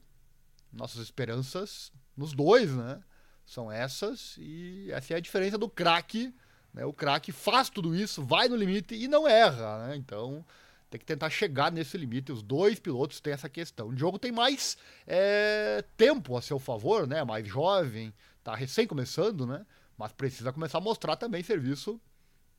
nossas 0.72 1.02
esperanças 1.02 1.92
nos 2.16 2.34
dois, 2.34 2.76
né? 2.76 3.02
São 3.46 3.72
essas 3.72 4.36
e 4.38 4.90
essa 4.92 5.14
é 5.14 5.18
a 5.18 5.22
diferença 5.22 5.58
do 5.58 5.70
craque. 5.70 6.34
Né? 6.74 6.86
O 6.86 6.94
craque 6.94 7.32
faz 7.32 7.70
tudo 7.70 7.96
isso, 7.96 8.22
vai 8.22 8.50
no 8.50 8.56
limite 8.56 8.96
e 8.96 9.08
não 9.08 9.28
erra. 9.28 9.88
Né? 9.88 9.96
Então 9.96 10.46
tem 10.90 11.00
que 11.00 11.06
tentar 11.06 11.30
chegar 11.30 11.72
nesse 11.72 11.98
limite. 11.98 12.32
Os 12.32 12.44
dois 12.44 12.80
pilotos 12.80 13.20
têm 13.20 13.34
essa 13.34 13.50
questão. 13.50 13.88
O 13.88 13.98
jogo 13.98 14.20
tem 14.20 14.32
mais 14.32 14.78
é, 15.08 15.84
tempo 15.98 16.38
a 16.38 16.42
seu 16.42 16.60
favor, 16.60 17.08
né? 17.08 17.24
mais 17.24 17.48
jovem, 17.48 18.14
tá 18.44 18.56
recém 18.56 18.86
começando, 18.86 19.46
né? 19.46 19.66
mas 19.98 20.12
precisa 20.12 20.52
começar 20.52 20.80
a 20.80 20.82
mostrar 20.82 21.16
também 21.16 21.44
serviço. 21.44 22.00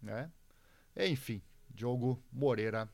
Né? 0.01 0.31
Enfim, 0.97 1.42
Diogo 1.68 2.23
Moreira. 2.33 2.88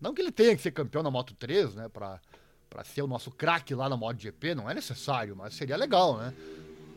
Não 0.00 0.14
que 0.14 0.22
ele 0.22 0.32
tenha 0.32 0.56
que 0.56 0.62
ser 0.62 0.70
campeão 0.70 1.02
na 1.02 1.10
Moto 1.10 1.34
3, 1.34 1.74
né? 1.74 1.88
Para 1.88 2.20
ser 2.84 3.02
o 3.02 3.06
nosso 3.06 3.30
craque 3.30 3.74
lá 3.74 3.88
na 3.88 3.96
MotoGP, 3.96 4.54
não 4.54 4.70
é 4.70 4.72
necessário, 4.72 5.36
mas 5.36 5.54
seria 5.54 5.76
legal, 5.76 6.16
né? 6.16 6.32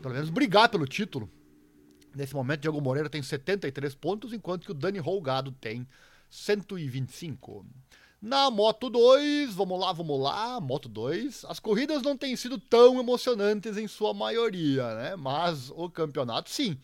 pelo 0.03 0.13
menos 0.13 0.29
brigar 0.29 0.69
pelo 0.69 0.85
título. 0.85 1.29
Nesse 2.13 2.35
momento, 2.35 2.61
Diego 2.61 2.79
Moreira 2.79 3.09
tem 3.09 3.23
73 3.23 3.95
pontos, 3.95 4.33
enquanto 4.33 4.65
que 4.65 4.71
o 4.71 4.75
Dani 4.75 4.99
Rolgado 4.99 5.51
tem 5.53 5.87
125. 6.29 7.65
Na 8.23 8.49
Moto 8.49 8.89
2, 8.89 9.53
vamos 9.53 9.77
lá, 9.77 9.91
vamos 9.91 10.17
lá, 10.17 10.57
Moto 10.61 10.87
2, 10.87 11.43
as 11.43 11.59
corridas 11.59 12.01
não 12.01 12.15
têm 12.15 12.37
sido 12.37 12.57
tão 12.57 12.97
emocionantes 12.97 13.75
em 13.75 13.85
sua 13.85 14.13
maioria, 14.13 14.95
né? 14.95 15.15
Mas 15.17 15.69
o 15.71 15.89
campeonato, 15.89 16.49
sim. 16.49 16.79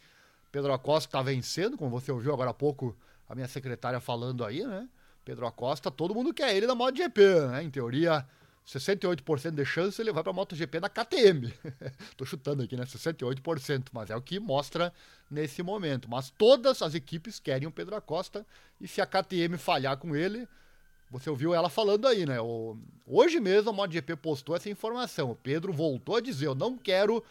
Pedro 0.52 0.73
Acosta 0.73 1.08
está 1.08 1.21
vencendo, 1.21 1.78
como 1.78 1.91
você 1.91 2.12
ouviu 2.12 2.34
agora 2.34 2.49
há 2.49 2.54
pouco 2.54 2.93
a 3.30 3.34
minha 3.34 3.47
secretária 3.47 4.02
falando 4.02 4.43
aí, 4.43 4.65
né? 4.65 4.89
Pedro 5.23 5.47
Acosta, 5.47 5.89
todo 5.89 6.13
mundo 6.13 6.34
quer 6.34 6.54
ele 6.54 6.67
na 6.67 6.75
MotoGP, 6.75 7.21
né? 7.47 7.63
Em 7.63 7.69
teoria, 7.69 8.28
68% 8.67 9.52
de 9.52 9.63
chance 9.63 10.02
ele 10.02 10.12
vai 10.12 10.21
para 10.21 10.34
a 10.34 10.36
MotoGP 10.36 10.82
na 10.82 10.89
KTM. 10.89 11.54
Tô 12.17 12.25
chutando 12.25 12.63
aqui, 12.63 12.75
né? 12.75 12.84
68%, 12.84 13.86
mas 13.93 14.10
é 14.10 14.15
o 14.17 14.21
que 14.21 14.41
mostra 14.41 14.93
nesse 15.32 15.63
momento. 15.63 16.10
Mas 16.10 16.32
todas 16.32 16.82
as 16.82 16.93
equipes 16.95 17.39
querem 17.39 17.65
o 17.65 17.71
Pedro 17.71 17.95
Acosta 17.95 18.45
e 18.82 18.89
se 18.89 18.99
a 18.99 19.06
KTM 19.06 19.58
falhar 19.58 19.95
com 19.95 20.13
ele, 20.13 20.45
você 21.10 21.30
ouviu 21.30 21.54
ela 21.54 21.69
falando 21.69 22.08
aí, 22.08 22.26
né? 22.26 22.39
O... 22.39 22.78
Hoje 23.06 23.39
mesmo 23.39 23.69
a 23.69 23.74
MotoGP 23.74 24.15
postou 24.17 24.56
essa 24.56 24.69
informação. 24.69 25.32
O 25.32 25.36
Pedro 25.36 25.74
voltou 25.74 26.15
a 26.15 26.22
dizer: 26.22 26.48
Eu 26.48 26.56
não 26.56 26.78
quero 26.78 27.24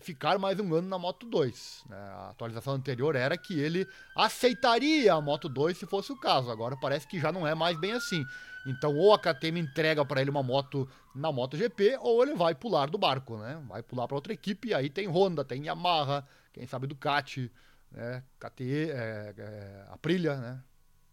ficar 0.00 0.38
mais 0.38 0.58
um 0.58 0.74
ano 0.74 0.88
na 0.88 0.98
Moto 0.98 1.26
2. 1.26 1.84
Né? 1.88 1.96
A 1.96 2.30
atualização 2.30 2.74
anterior 2.74 3.16
era 3.16 3.36
que 3.36 3.58
ele 3.58 3.86
aceitaria 4.16 5.12
a 5.12 5.20
Moto 5.20 5.48
2 5.48 5.76
se 5.76 5.86
fosse 5.86 6.12
o 6.12 6.16
caso. 6.16 6.50
Agora 6.50 6.76
parece 6.76 7.06
que 7.06 7.20
já 7.20 7.30
não 7.30 7.46
é 7.46 7.54
mais 7.54 7.78
bem 7.78 7.92
assim. 7.92 8.24
Então, 8.66 8.96
ou 8.96 9.12
a 9.12 9.18
KTM 9.18 9.60
entrega 9.60 10.04
para 10.04 10.22
ele 10.22 10.30
uma 10.30 10.42
moto 10.42 10.88
na 11.14 11.30
MotoGP, 11.30 11.98
ou 12.00 12.22
ele 12.22 12.34
vai 12.34 12.54
pular 12.54 12.88
do 12.88 12.96
barco, 12.96 13.36
né? 13.36 13.62
Vai 13.68 13.82
pular 13.82 14.08
para 14.08 14.16
outra 14.16 14.32
equipe, 14.32 14.72
aí 14.72 14.88
tem 14.88 15.06
Honda, 15.06 15.44
tem 15.44 15.66
Yamaha, 15.66 16.26
quem 16.50 16.66
sabe 16.66 16.86
Ducati, 16.86 17.52
né? 17.90 18.22
KTE, 18.38 18.90
é, 18.90 19.34
é, 19.36 19.86
Aprilia, 19.90 20.36
né? 20.36 20.62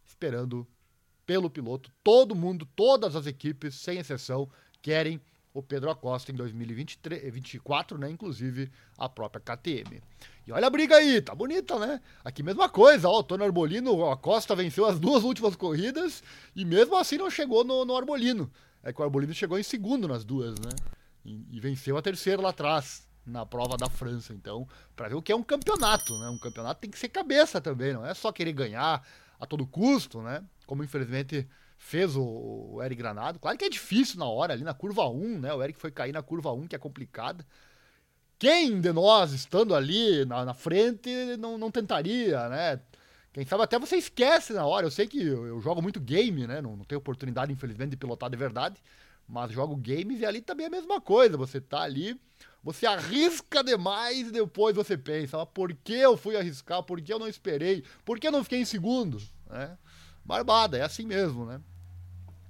Esperando 0.05 0.65
pelo 1.25 1.49
piloto. 1.49 1.91
Todo 2.03 2.35
mundo, 2.35 2.67
todas 2.75 3.15
as 3.15 3.25
equipes, 3.25 3.75
sem 3.75 3.99
exceção, 3.99 4.49
querem 4.81 5.21
o 5.53 5.61
Pedro 5.61 5.89
Acosta 5.89 6.31
em 6.31 6.35
2024, 6.35 7.97
né? 7.97 8.09
Inclusive 8.09 8.71
a 8.97 9.09
própria 9.09 9.41
KTM. 9.41 10.01
E 10.47 10.51
olha 10.51 10.67
a 10.67 10.69
briga 10.69 10.95
aí, 10.95 11.21
tá 11.21 11.35
bonita, 11.35 11.77
né? 11.77 12.01
Aqui 12.23 12.41
mesma 12.41 12.69
coisa, 12.69 13.09
ó, 13.09 13.19
o 13.19 13.23
Tony 13.23 13.43
Arbolino, 13.43 13.93
o 13.93 14.09
Acosta 14.09 14.55
venceu 14.55 14.85
as 14.85 14.99
duas 14.99 15.23
últimas 15.23 15.55
corridas 15.55 16.23
e 16.55 16.63
mesmo 16.63 16.95
assim 16.95 17.17
não 17.17 17.29
chegou 17.29 17.63
no, 17.63 17.83
no 17.85 17.95
Arbolino. 17.95 18.51
É 18.83 18.91
que 18.91 19.01
o 19.01 19.03
Arbolino 19.03 19.33
chegou 19.33 19.59
em 19.59 19.63
segundo 19.63 20.07
nas 20.07 20.23
duas, 20.23 20.57
né? 20.59 20.71
E, 21.23 21.45
e 21.51 21.59
venceu 21.59 21.97
a 21.97 22.01
terceira 22.01 22.41
lá 22.41 22.49
atrás, 22.49 23.07
na 23.25 23.45
prova 23.45 23.77
da 23.77 23.89
França. 23.89 24.33
Então, 24.33 24.67
para 24.95 25.09
ver 25.09 25.15
o 25.15 25.21
que 25.21 25.31
é 25.31 25.35
um 25.35 25.43
campeonato, 25.43 26.17
né? 26.17 26.29
Um 26.29 26.39
campeonato 26.39 26.81
tem 26.81 26.89
que 26.89 26.97
ser 26.97 27.09
cabeça 27.09 27.59
também, 27.59 27.93
não 27.93 28.05
é 28.05 28.13
só 28.13 28.31
querer 28.31 28.53
ganhar 28.53 29.05
a 29.39 29.45
todo 29.45 29.67
custo, 29.67 30.21
né? 30.21 30.43
Como 30.71 30.85
infelizmente 30.85 31.49
fez 31.77 32.15
o, 32.15 32.79
Eric 32.81 33.01
Granado. 33.01 33.37
Claro 33.39 33.57
que 33.57 33.65
é 33.65 33.69
difícil 33.69 34.17
na 34.17 34.25
hora, 34.25 34.53
ali 34.53 34.63
na 34.63 34.73
curva 34.73 35.05
1, 35.05 35.39
né? 35.39 35.53
O 35.53 35.61
Eric 35.61 35.77
foi 35.77 35.91
cair 35.91 36.13
na 36.13 36.23
curva 36.23 36.53
1, 36.53 36.65
que 36.65 36.77
é 36.77 36.79
complicada. 36.79 37.45
Quem 38.39 38.79
de 38.79 38.93
nós, 38.93 39.33
estando 39.33 39.75
ali 39.75 40.23
na, 40.23 40.45
na 40.45 40.53
frente, 40.53 41.09
não, 41.37 41.57
não 41.57 41.69
tentaria, 41.69 42.47
né? 42.47 42.79
Quem 43.33 43.45
sabe 43.45 43.63
até 43.63 43.77
você 43.77 43.97
esquece 43.97 44.53
na 44.53 44.65
hora. 44.65 44.87
Eu 44.87 44.91
sei 44.91 45.07
que 45.07 45.21
eu, 45.21 45.45
eu 45.45 45.59
jogo 45.59 45.81
muito 45.81 45.99
game, 45.99 46.47
né? 46.47 46.61
Não, 46.61 46.77
não, 46.77 46.85
tenho 46.85 46.99
oportunidade, 46.99 47.51
infelizmente, 47.51 47.89
de 47.89 47.97
pilotar 47.97 48.29
de 48.29 48.37
verdade. 48.37 48.77
Mas 49.27 49.51
jogo 49.51 49.75
games 49.75 50.21
e 50.21 50.25
ali 50.25 50.39
também 50.39 50.67
é 50.67 50.67
a 50.67 50.71
mesma 50.71 51.01
coisa. 51.01 51.35
Você 51.35 51.59
tá 51.59 51.81
ali, 51.81 52.17
você 52.63 52.85
arrisca 52.85 53.61
demais 53.61 54.29
e 54.29 54.31
depois 54.31 54.73
você 54.73 54.97
pensa, 54.97 55.37
mas 55.37 55.49
por 55.53 55.73
que 55.73 55.95
eu 55.95 56.15
fui 56.15 56.37
arriscar? 56.37 56.81
Por 56.81 57.01
que 57.01 57.11
eu 57.11 57.19
não 57.19 57.27
esperei? 57.27 57.83
Por 58.05 58.21
que 58.21 58.27
eu 58.27 58.31
não 58.31 58.45
fiquei 58.45 58.61
em 58.61 58.65
segundo? 58.65 59.21
Né? 59.49 59.77
Barbada, 60.31 60.77
é 60.77 60.81
assim 60.81 61.05
mesmo, 61.05 61.45
né? 61.45 61.59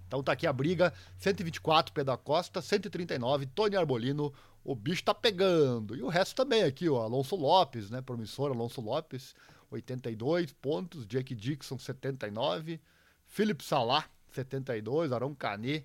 Então 0.07 0.21
tá 0.21 0.33
aqui 0.33 0.45
a 0.45 0.53
briga, 0.53 0.93
124 1.17 1.91
Pedro 1.93 2.15
Costa, 2.19 2.61
139 2.61 3.47
Tony 3.47 3.75
Arbolino, 3.75 4.31
o 4.63 4.75
bicho 4.75 5.03
tá 5.03 5.15
pegando. 5.15 5.95
E 5.95 6.03
o 6.03 6.07
resto 6.07 6.35
também 6.35 6.61
aqui, 6.61 6.87
o 6.87 6.97
Alonso 6.97 7.35
Lopes, 7.35 7.89
né, 7.89 8.01
promissor 8.01 8.51
Alonso 8.51 8.81
Lopes, 8.81 9.33
82 9.71 10.51
pontos, 10.53 11.07
Jake 11.07 11.33
Dixon 11.33 11.79
79, 11.79 12.79
Philip 13.25 13.63
Salah 13.63 14.05
72, 14.31 15.11
Arão 15.11 15.33
Canet 15.33 15.83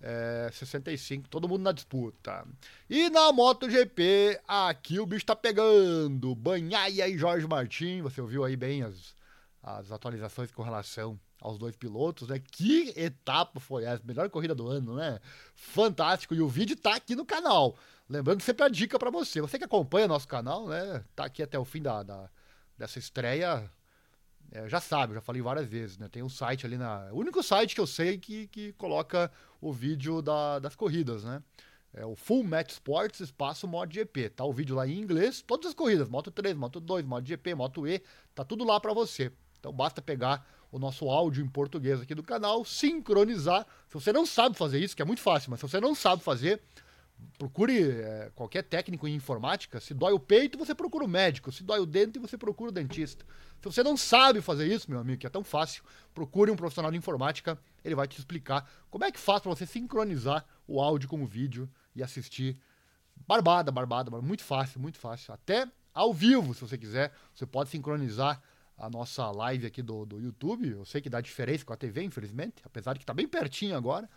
é, 0.00 0.48
65, 0.52 1.28
todo 1.28 1.48
mundo 1.48 1.62
na 1.62 1.72
disputa. 1.72 2.46
E 2.88 3.10
na 3.10 3.30
MotoGP, 3.32 4.40
aqui 4.46 4.98
o 5.00 5.06
bicho 5.06 5.26
tá 5.26 5.36
pegando. 5.36 6.34
Banhaia 6.34 7.08
e 7.08 7.18
Jorge 7.18 7.46
Martin, 7.46 8.00
você 8.00 8.22
ouviu 8.22 8.44
aí 8.44 8.56
bem 8.56 8.82
as, 8.82 9.14
as 9.62 9.92
atualizações 9.92 10.50
com 10.50 10.62
relação 10.62 11.18
aos 11.40 11.58
dois 11.58 11.76
pilotos, 11.76 12.28
né? 12.28 12.38
Que 12.38 12.92
etapa 12.96 13.60
foi 13.60 13.84
essa? 13.84 14.02
Melhor 14.04 14.28
corrida 14.30 14.54
do 14.54 14.68
ano, 14.68 14.96
né? 14.96 15.20
Fantástico. 15.54 16.34
E 16.34 16.40
o 16.40 16.48
vídeo 16.48 16.76
tá 16.76 16.94
aqui 16.94 17.14
no 17.14 17.24
canal. 17.24 17.76
Lembrando 18.08 18.40
sempre 18.40 18.64
a 18.64 18.68
dica 18.68 18.98
para 18.98 19.10
você. 19.10 19.40
Você 19.40 19.58
que 19.58 19.64
acompanha 19.64 20.08
nosso 20.08 20.28
canal, 20.28 20.68
né? 20.68 21.04
Tá 21.14 21.24
aqui 21.24 21.42
até 21.42 21.58
o 21.58 21.64
fim 21.64 21.82
da, 21.82 22.02
da 22.02 22.30
dessa 22.76 22.98
estreia. 22.98 23.70
É, 24.52 24.68
já 24.68 24.80
sabe, 24.80 25.14
já 25.14 25.20
falei 25.20 25.42
várias 25.42 25.66
vezes, 25.66 25.98
né? 25.98 26.08
Tem 26.08 26.22
um 26.22 26.28
site 26.28 26.64
ali 26.64 26.78
na. 26.78 27.08
O 27.12 27.18
único 27.18 27.42
site 27.42 27.74
que 27.74 27.80
eu 27.80 27.86
sei 27.86 28.16
que, 28.16 28.46
que 28.48 28.72
coloca 28.74 29.30
o 29.60 29.72
vídeo 29.72 30.22
da, 30.22 30.58
das 30.58 30.76
corridas, 30.76 31.24
né? 31.24 31.42
É 31.92 32.04
o 32.04 32.14
Full 32.14 32.44
Match 32.44 32.72
Sports 32.72 33.20
espaço 33.20 33.66
MotoGP. 33.66 34.30
Tá 34.30 34.44
o 34.44 34.52
vídeo 34.52 34.76
lá 34.76 34.86
em 34.86 34.98
inglês, 34.98 35.42
todas 35.42 35.68
as 35.68 35.74
corridas, 35.74 36.08
Moto 36.08 36.30
3, 36.30 36.54
Moto 36.54 36.78
2, 36.78 37.04
MotoGP, 37.06 37.54
Moto 37.54 37.86
E, 37.86 38.02
tá 38.34 38.44
tudo 38.44 38.64
lá 38.64 38.78
para 38.78 38.92
você. 38.92 39.32
Então 39.58 39.72
basta 39.72 40.02
pegar 40.02 40.46
o 40.70 40.78
nosso 40.78 41.08
áudio 41.08 41.44
em 41.44 41.48
português 41.48 42.00
aqui 42.00 42.14
do 42.14 42.22
canal, 42.22 42.64
sincronizar. 42.64 43.66
Se 43.88 43.94
você 43.94 44.12
não 44.12 44.26
sabe 44.26 44.56
fazer 44.56 44.78
isso, 44.78 44.94
que 44.94 45.02
é 45.02 45.04
muito 45.04 45.20
fácil, 45.22 45.50
mas 45.50 45.60
se 45.60 45.68
você 45.68 45.80
não 45.80 45.94
sabe 45.94 46.22
fazer, 46.22 46.60
procure 47.38 47.90
é, 47.90 48.30
qualquer 48.34 48.62
técnico 48.62 49.06
em 49.06 49.14
informática. 49.14 49.80
Se 49.80 49.94
dói 49.94 50.12
o 50.12 50.18
peito, 50.18 50.58
você 50.58 50.74
procura 50.74 51.04
o 51.04 51.08
médico. 51.08 51.52
Se 51.52 51.62
dói 51.62 51.80
o 51.80 51.86
dente, 51.86 52.18
você 52.18 52.36
procura 52.36 52.70
o 52.70 52.72
dentista. 52.72 53.24
Se 53.60 53.64
você 53.64 53.82
não 53.82 53.96
sabe 53.96 54.40
fazer 54.40 54.66
isso, 54.66 54.90
meu 54.90 55.00
amigo, 55.00 55.20
que 55.20 55.26
é 55.26 55.30
tão 55.30 55.42
fácil, 55.42 55.82
procure 56.14 56.50
um 56.50 56.56
profissional 56.56 56.90
de 56.90 56.98
informática. 56.98 57.58
Ele 57.84 57.94
vai 57.94 58.06
te 58.06 58.18
explicar 58.18 58.68
como 58.90 59.04
é 59.04 59.10
que 59.10 59.18
faz 59.18 59.40
para 59.40 59.54
você 59.54 59.66
sincronizar 59.66 60.44
o 60.66 60.80
áudio 60.80 61.08
com 61.08 61.22
o 61.22 61.26
vídeo 61.26 61.68
e 61.94 62.02
assistir. 62.02 62.58
Barbada, 63.26 63.72
barbada, 63.72 64.10
muito 64.20 64.44
fácil, 64.44 64.80
muito 64.80 64.98
fácil. 64.98 65.32
Até 65.32 65.66
ao 65.94 66.12
vivo, 66.12 66.52
se 66.52 66.60
você 66.60 66.76
quiser. 66.76 67.12
Você 67.34 67.46
pode 67.46 67.70
sincronizar 67.70 68.42
a 68.76 68.90
nossa 68.90 69.30
live 69.30 69.66
aqui 69.66 69.82
do, 69.82 70.04
do 70.04 70.20
YouTube. 70.20 70.68
Eu 70.68 70.84
sei 70.84 71.00
que 71.00 71.08
dá 71.08 71.20
diferença 71.20 71.64
com 71.64 71.72
a 71.72 71.76
TV, 71.76 72.02
infelizmente, 72.02 72.56
apesar 72.64 72.92
de 72.92 72.98
que 72.98 73.04
está 73.04 73.14
bem 73.14 73.26
pertinho 73.26 73.76
agora. 73.76 74.08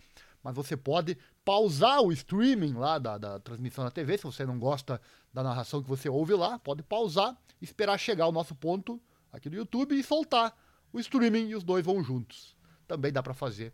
Mas 0.42 0.54
você 0.54 0.76
pode 0.76 1.18
pausar 1.44 2.00
o 2.00 2.12
streaming 2.12 2.74
lá 2.74 2.98
da, 2.98 3.18
da 3.18 3.38
transmissão 3.38 3.84
da 3.84 3.90
TV, 3.90 4.16
se 4.16 4.24
você 4.24 4.46
não 4.46 4.58
gosta 4.58 5.00
da 5.32 5.42
narração 5.42 5.82
que 5.82 5.88
você 5.88 6.08
ouve 6.08 6.34
lá, 6.34 6.58
pode 6.58 6.82
pausar, 6.82 7.36
esperar 7.60 7.98
chegar 7.98 8.26
o 8.26 8.32
nosso 8.32 8.54
ponto 8.54 9.00
aqui 9.32 9.48
do 9.50 9.56
YouTube 9.56 9.98
e 9.98 10.02
soltar 10.02 10.56
o 10.92 10.98
streaming 10.98 11.48
e 11.48 11.54
os 11.54 11.62
dois 11.62 11.84
vão 11.84 12.02
juntos. 12.02 12.56
Também 12.86 13.12
dá 13.12 13.22
para 13.22 13.34
fazer. 13.34 13.72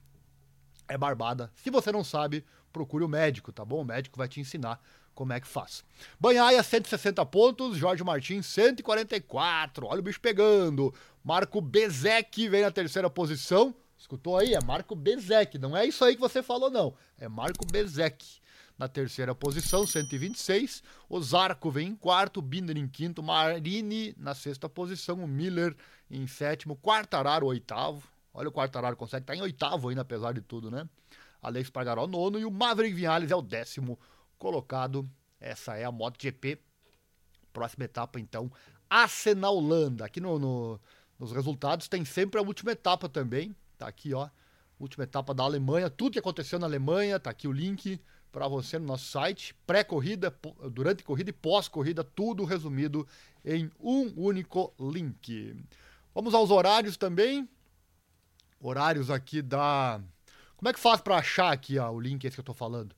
É 0.89 0.99
barbada. 0.99 1.51
Se 1.57 1.71
você 1.71 1.91
não 1.91 2.05
sabe, 2.05 2.45
procure 2.73 3.05
o 3.05 3.09
médico, 3.09 3.53
tá 3.53 3.65
bom? 3.65 3.83
O 3.83 3.85
médico 3.85 4.19
vai 4.19 4.29
te 4.29 4.41
ensinar 4.41 4.81
como 5.17 5.33
é 5.33 5.41
que 5.41 5.49
faz. 5.49 5.83
Banhaia, 6.21 6.63
160 6.63 7.25
pontos. 7.27 7.77
Jorge 7.77 8.05
Martins, 8.05 8.47
144. 8.47 9.87
Olha 9.87 9.99
o 9.99 10.03
bicho 10.03 10.21
pegando. 10.21 10.95
Marco 11.25 11.61
Bezek 11.61 12.49
vem 12.49 12.61
na 12.61 12.71
terceira 12.71 13.09
posição. 13.09 13.75
Escutou 13.99 14.37
aí? 14.37 14.55
É 14.55 14.63
Marco 14.63 14.95
Bezek. 14.95 15.59
Não 15.59 15.75
é 15.75 15.87
isso 15.87 16.05
aí 16.05 16.15
que 16.15 16.21
você 16.21 16.43
falou, 16.43 16.71
não. 16.71 16.95
É 17.19 17.27
Marco 17.27 17.67
Bezek. 17.67 18.25
Na 18.79 18.87
terceira 18.89 19.35
posição, 19.35 19.87
126. 19.87 20.83
O 21.09 21.19
Zarco 21.19 21.71
vem 21.71 21.89
em 21.89 21.97
quarto. 21.97 22.43
Binder 22.43 22.77
em 22.77 22.87
quinto. 22.87 23.23
Marini 23.23 24.15
na 24.19 24.35
sexta 24.35 24.69
posição. 24.69 25.25
O 25.25 25.27
Miller 25.27 25.75
em 26.11 26.27
sétimo. 26.27 26.77
Quartararo, 26.77 27.47
oitavo. 27.47 28.07
Olha 28.35 28.51
o 28.51 28.53
Quartararo, 28.53 28.97
consegue 28.97 29.23
estar 29.23 29.35
em 29.35 29.41
oitavo 29.41 29.89
ainda, 29.89 30.03
apesar 30.03 30.35
de 30.35 30.43
tudo, 30.43 30.71
né? 30.71 30.87
Alex 31.41 31.71
Pagaró, 31.71 32.07
nono. 32.07 32.39
E 32.39 32.45
o 32.45 32.51
Maverick 32.51 32.95
Vinales 32.95 33.31
é 33.31 33.35
o 33.35 33.41
décimo 33.41 33.99
colocado. 34.39 35.09
Essa 35.41 35.77
é 35.77 35.85
a 35.85 35.93
MotoGP. 35.93 36.59
Próxima 37.53 37.85
etapa, 37.85 38.21
então, 38.21 38.51
Assen 38.89 39.45
Holanda. 39.45 40.05
Aqui 40.05 40.21
no, 40.21 40.39
no, 40.39 40.81
nos 41.19 41.33
resultados 41.33 41.89
tem 41.89 42.05
sempre 42.05 42.39
a 42.39 42.43
última 42.43 42.73
etapa 42.73 43.09
também. 43.09 43.55
Tá 43.79 43.89
aqui, 43.89 44.15
ó. 44.15 44.29
Última 44.79 45.05
etapa 45.05 45.33
da 45.33 45.43
Alemanha. 45.43 45.89
Tudo 45.89 46.13
que 46.13 46.19
aconteceu 46.19 46.59
na 46.59 46.67
Alemanha, 46.67 47.19
tá 47.19 47.31
aqui 47.31 47.49
o 47.49 47.53
link 47.53 48.01
para 48.31 48.47
você 48.49 48.79
no 48.79 48.85
nosso 48.87 49.07
site. 49.07 49.55
Pré-corrida, 49.67 50.35
durante 50.71 51.03
corrida 51.03 51.31
e 51.31 51.33
pós-corrida, 51.33 52.05
tudo 52.05 52.45
resumido 52.45 53.07
em 53.43 53.71
um 53.81 54.13
único 54.17 54.75
link. 54.79 55.57
Vamos 56.15 56.35
aos 56.35 56.51
horários 56.51 56.97
também. 56.99 57.49
Horários 58.61 59.11
aqui 59.11 59.41
da. 59.41 60.01
Como 60.57 60.69
é 60.69 60.73
que 60.73 60.81
faz 60.81 61.01
para 61.01 61.17
achar 61.17 61.53
aqui 61.53 61.79
ó, 61.79 61.91
o 61.91 62.01
link 62.01 62.25
esse 62.25 62.37
que 62.37 62.41
eu 62.41 62.45
tô 62.45 62.55
falando? 62.55 62.95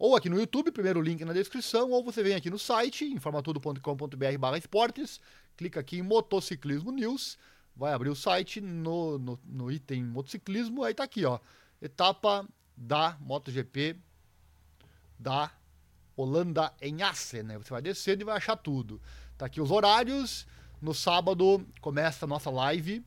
Ou 0.00 0.16
aqui 0.16 0.30
no 0.30 0.40
YouTube, 0.40 0.72
primeiro 0.72 0.98
link 1.02 1.22
na 1.26 1.34
descrição, 1.34 1.90
ou 1.90 2.02
você 2.02 2.22
vem 2.22 2.34
aqui 2.34 2.48
no 2.48 2.58
site, 2.58 3.04
informatudo.com.br 3.04 4.38
barra 4.38 4.56
esportes, 4.56 5.20
clica 5.58 5.80
aqui 5.80 5.98
em 5.98 6.02
Motociclismo 6.02 6.90
News, 6.90 7.36
vai 7.76 7.92
abrir 7.92 8.08
o 8.08 8.16
site 8.16 8.62
no, 8.62 9.18
no, 9.18 9.38
no, 9.44 9.70
item 9.70 10.02
motociclismo, 10.02 10.84
aí 10.84 10.94
tá 10.94 11.04
aqui, 11.04 11.26
ó, 11.26 11.38
etapa 11.82 12.48
da 12.74 13.18
MotoGP 13.20 13.94
da 15.18 15.52
Holanda 16.16 16.72
em 16.80 17.02
Assen, 17.02 17.42
né? 17.42 17.58
Você 17.58 17.68
vai 17.68 17.82
descendo 17.82 18.22
e 18.22 18.24
vai 18.24 18.38
achar 18.38 18.56
tudo. 18.56 19.02
Tá 19.36 19.44
aqui 19.44 19.60
os 19.60 19.70
horários, 19.70 20.46
no 20.80 20.94
sábado 20.94 21.62
começa 21.82 22.24
a 22.24 22.28
nossa 22.28 22.48
live, 22.48 23.04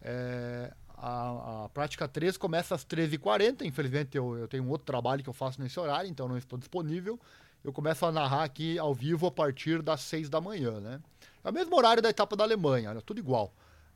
é, 0.00 0.72
a, 1.02 1.64
a 1.64 1.68
prática 1.70 2.06
3 2.06 2.36
começa 2.36 2.76
às 2.76 2.84
13h40. 2.86 3.62
Infelizmente, 3.62 4.16
eu, 4.16 4.38
eu 4.38 4.46
tenho 4.46 4.62
um 4.62 4.68
outro 4.68 4.86
trabalho 4.86 5.20
que 5.20 5.28
eu 5.28 5.34
faço 5.34 5.60
nesse 5.60 5.78
horário, 5.80 6.08
então 6.08 6.28
não 6.28 6.38
estou 6.38 6.56
disponível. 6.56 7.18
Eu 7.64 7.72
começo 7.72 8.06
a 8.06 8.12
narrar 8.12 8.44
aqui 8.44 8.78
ao 8.78 8.94
vivo 8.94 9.26
a 9.26 9.30
partir 9.30 9.82
das 9.82 10.00
6 10.02 10.28
da 10.28 10.40
manhã, 10.40 10.78
né? 10.78 11.00
É 11.42 11.50
o 11.50 11.52
mesmo 11.52 11.76
horário 11.76 12.00
da 12.00 12.08
etapa 12.08 12.36
da 12.36 12.44
Alemanha, 12.44 12.90
olha, 12.90 13.02
tudo 13.02 13.18
igual. 13.18 13.52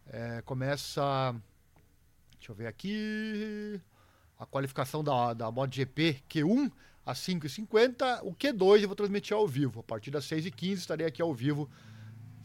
É, 0.09 0.43
começa. 0.43 1.33
Deixa 2.39 2.51
eu 2.51 2.57
ver 2.57 2.67
aqui. 2.67 3.81
A 4.37 4.45
qualificação 4.45 5.03
da, 5.05 5.33
da 5.33 5.51
MotoGP 5.51 6.23
Q1 6.29 6.73
às 7.05 7.19
5h50. 7.21 8.21
O 8.25 8.35
Q2 8.35 8.83
eu 8.83 8.89
vou 8.89 8.97
transmitir 8.97 9.37
ao 9.37 9.47
vivo. 9.47 9.79
A 9.79 9.83
partir 9.85 10.11
das 10.11 10.25
6h15 10.27 10.73
estarei 10.73 11.07
aqui 11.07 11.23
ao 11.23 11.33
vivo, 11.33 11.71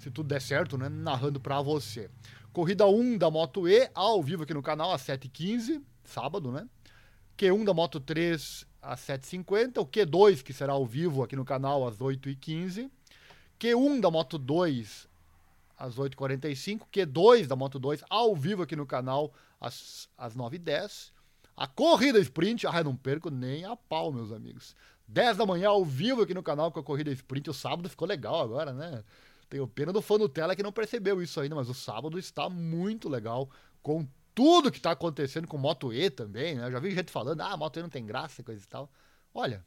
se 0.02 0.10
tudo 0.10 0.28
der 0.28 0.42
certo, 0.42 0.80
né? 0.80 0.90
Narrando 0.90 1.40
para 1.40 1.62
você. 1.62 2.10
Corrida 2.52 2.88
1 2.88 3.20
da 3.20 3.30
Moto 3.30 3.68
E, 3.68 3.88
ao 3.94 4.22
vivo 4.24 4.44
aqui 4.44 4.54
no 4.54 4.62
canal, 4.64 4.92
às 4.92 5.04
7h15, 5.04 5.80
sábado, 6.04 6.52
né? 6.52 6.68
Q1 7.38 7.64
da 7.64 7.74
Moto 7.74 8.00
3 8.00 8.66
às 8.82 9.00
7h50. 9.02 9.78
O 9.78 9.86
Q2, 9.86 10.42
que 10.42 10.54
será 10.54 10.74
ao 10.74 10.86
vivo 10.88 11.22
aqui 11.22 11.36
no 11.36 11.46
canal, 11.46 11.88
às 11.88 12.00
8h15. 12.00 12.90
Q1 13.60 14.02
da 14.02 14.10
Moto 14.10 14.40
2 14.40 15.08
às 15.78 15.96
8h45. 15.98 16.82
Q2 16.92 17.46
da 17.46 17.56
Moto 17.56 17.78
2 17.78 18.04
ao 18.10 18.36
vivo 18.36 18.64
aqui 18.64 18.76
no 18.76 18.88
canal, 18.88 19.32
às, 19.60 20.10
às 20.18 20.36
9h10. 20.36 21.12
A 21.56 21.68
corrida 21.68 22.18
sprint, 22.20 22.66
ah, 22.66 22.84
não 22.84 22.96
perco 22.96 23.30
nem 23.30 23.66
a 23.66 23.76
pau, 23.76 24.12
meus 24.12 24.32
amigos. 24.32 24.76
10 25.08 25.38
da 25.38 25.46
manhã 25.46 25.70
ao 25.70 25.86
vivo 25.86 26.24
aqui 26.24 26.34
no 26.34 26.42
canal 26.42 26.72
com 26.72 26.80
a 26.80 26.84
corrida 26.84 27.12
sprint. 27.12 27.52
O 27.52 27.54
sábado 27.54 27.88
ficou 27.88 28.08
legal 28.08 28.42
agora, 28.42 28.74
né? 28.74 29.04
Tenho 29.52 29.68
pena 29.68 29.92
do 29.92 30.02
fã 30.02 30.18
Nutella 30.18 30.56
que 30.56 30.64
não 30.64 30.72
percebeu 30.72 31.22
isso 31.22 31.38
ainda, 31.42 31.54
mas 31.54 31.68
o 31.68 31.74
sábado 31.74 32.18
está 32.18 32.50
muito 32.50 33.10
legal 33.10 33.50
com 33.84 34.08
tudo 34.34 34.72
que 34.72 34.78
está 34.78 34.92
acontecendo 34.92 35.46
com 35.46 35.58
Moto 35.58 35.94
E 35.94 36.10
também, 36.10 36.56
né? 36.56 36.68
Eu 36.68 36.72
já 36.72 36.80
vi 36.80 36.96
gente 36.96 37.12
falando, 37.12 37.42
ah, 37.42 37.58
Moto 37.58 37.78
E 37.78 37.82
não 37.82 37.90
tem 37.90 38.06
graça 38.06 38.42
coisa 38.42 38.64
e 38.64 38.68
tal. 38.68 38.90
Olha, 39.34 39.66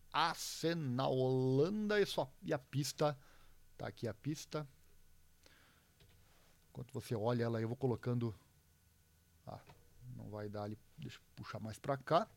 na 0.77 1.09
Holanda 1.09 2.01
e, 2.01 2.07
só, 2.07 2.31
e 2.43 2.53
a 2.53 2.59
pista. 2.59 3.19
Tá 3.77 3.89
aqui 3.89 4.07
a 4.07 4.15
pista. 4.15 4.69
Enquanto 6.71 6.93
você 6.93 7.15
olha 7.15 7.45
ela, 7.45 7.61
eu 7.61 7.69
vou 7.69 7.77
colocando. 7.77 8.35
Ah, 9.47 9.61
não 10.17 10.29
vai 10.29 10.49
dar 10.49 10.65
ali. 10.65 10.79
Deixa 10.99 11.19
eu 11.19 11.23
puxar 11.37 11.61
mais 11.61 11.79
para 11.79 11.97
cá. 11.97 12.29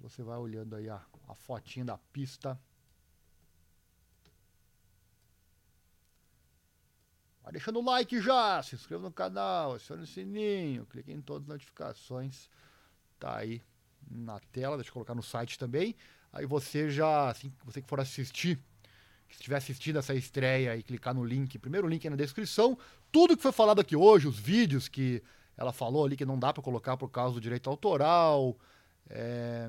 você 0.00 0.22
vai 0.22 0.38
olhando 0.38 0.76
aí 0.76 0.88
a, 0.88 1.04
a 1.28 1.34
fotinha 1.34 1.84
da 1.84 1.98
pista. 1.98 2.58
Vai 7.42 7.52
deixando 7.52 7.80
o 7.80 7.84
like 7.84 8.20
já, 8.20 8.62
se 8.62 8.74
inscreva 8.74 9.02
no 9.02 9.12
canal, 9.12 9.74
acione 9.74 10.04
o 10.04 10.06
sininho, 10.06 10.86
clique 10.86 11.12
em 11.12 11.20
todas 11.20 11.42
as 11.42 11.48
notificações. 11.48 12.48
Tá 13.18 13.38
aí 13.38 13.62
na 14.10 14.38
tela, 14.52 14.76
deixa 14.76 14.90
eu 14.90 14.94
colocar 14.94 15.14
no 15.14 15.22
site 15.22 15.58
também. 15.58 15.94
Aí 16.32 16.46
você 16.46 16.90
já, 16.90 17.28
assim, 17.28 17.52
você 17.64 17.82
que 17.82 17.88
for 17.88 18.00
assistir, 18.00 18.58
se 19.28 19.34
estiver 19.34 19.56
assistindo 19.56 19.98
essa 19.98 20.14
estreia 20.14 20.76
e 20.76 20.82
clicar 20.82 21.14
no 21.14 21.24
link, 21.24 21.58
primeiro 21.58 21.88
link 21.88 22.06
aí 22.06 22.10
na 22.10 22.16
descrição, 22.16 22.78
tudo 23.10 23.36
que 23.36 23.42
foi 23.42 23.52
falado 23.52 23.80
aqui 23.80 23.96
hoje, 23.96 24.28
os 24.28 24.38
vídeos 24.38 24.88
que 24.88 25.22
ela 25.56 25.72
falou 25.72 26.04
ali 26.04 26.16
que 26.16 26.24
não 26.24 26.38
dá 26.38 26.52
para 26.52 26.62
colocar 26.62 26.96
por 26.96 27.08
causa 27.08 27.34
do 27.34 27.40
direito 27.40 27.68
autoral, 27.68 28.56
é, 29.10 29.68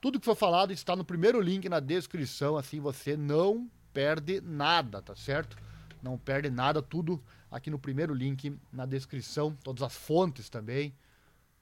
tudo 0.00 0.18
que 0.18 0.24
foi 0.24 0.34
falado 0.34 0.72
está 0.72 0.96
no 0.96 1.04
primeiro 1.04 1.40
link 1.40 1.68
na 1.68 1.80
descrição, 1.80 2.56
assim 2.56 2.80
você 2.80 3.16
não 3.16 3.70
perde 3.92 4.40
nada, 4.40 5.00
tá 5.00 5.14
certo? 5.14 5.56
Não 6.02 6.18
perde 6.18 6.50
nada, 6.50 6.82
tudo 6.82 7.22
aqui 7.50 7.70
no 7.70 7.78
primeiro 7.78 8.12
link 8.12 8.58
na 8.72 8.84
descrição, 8.84 9.54
todas 9.62 9.82
as 9.82 9.94
fontes 9.94 10.48
também, 10.48 10.94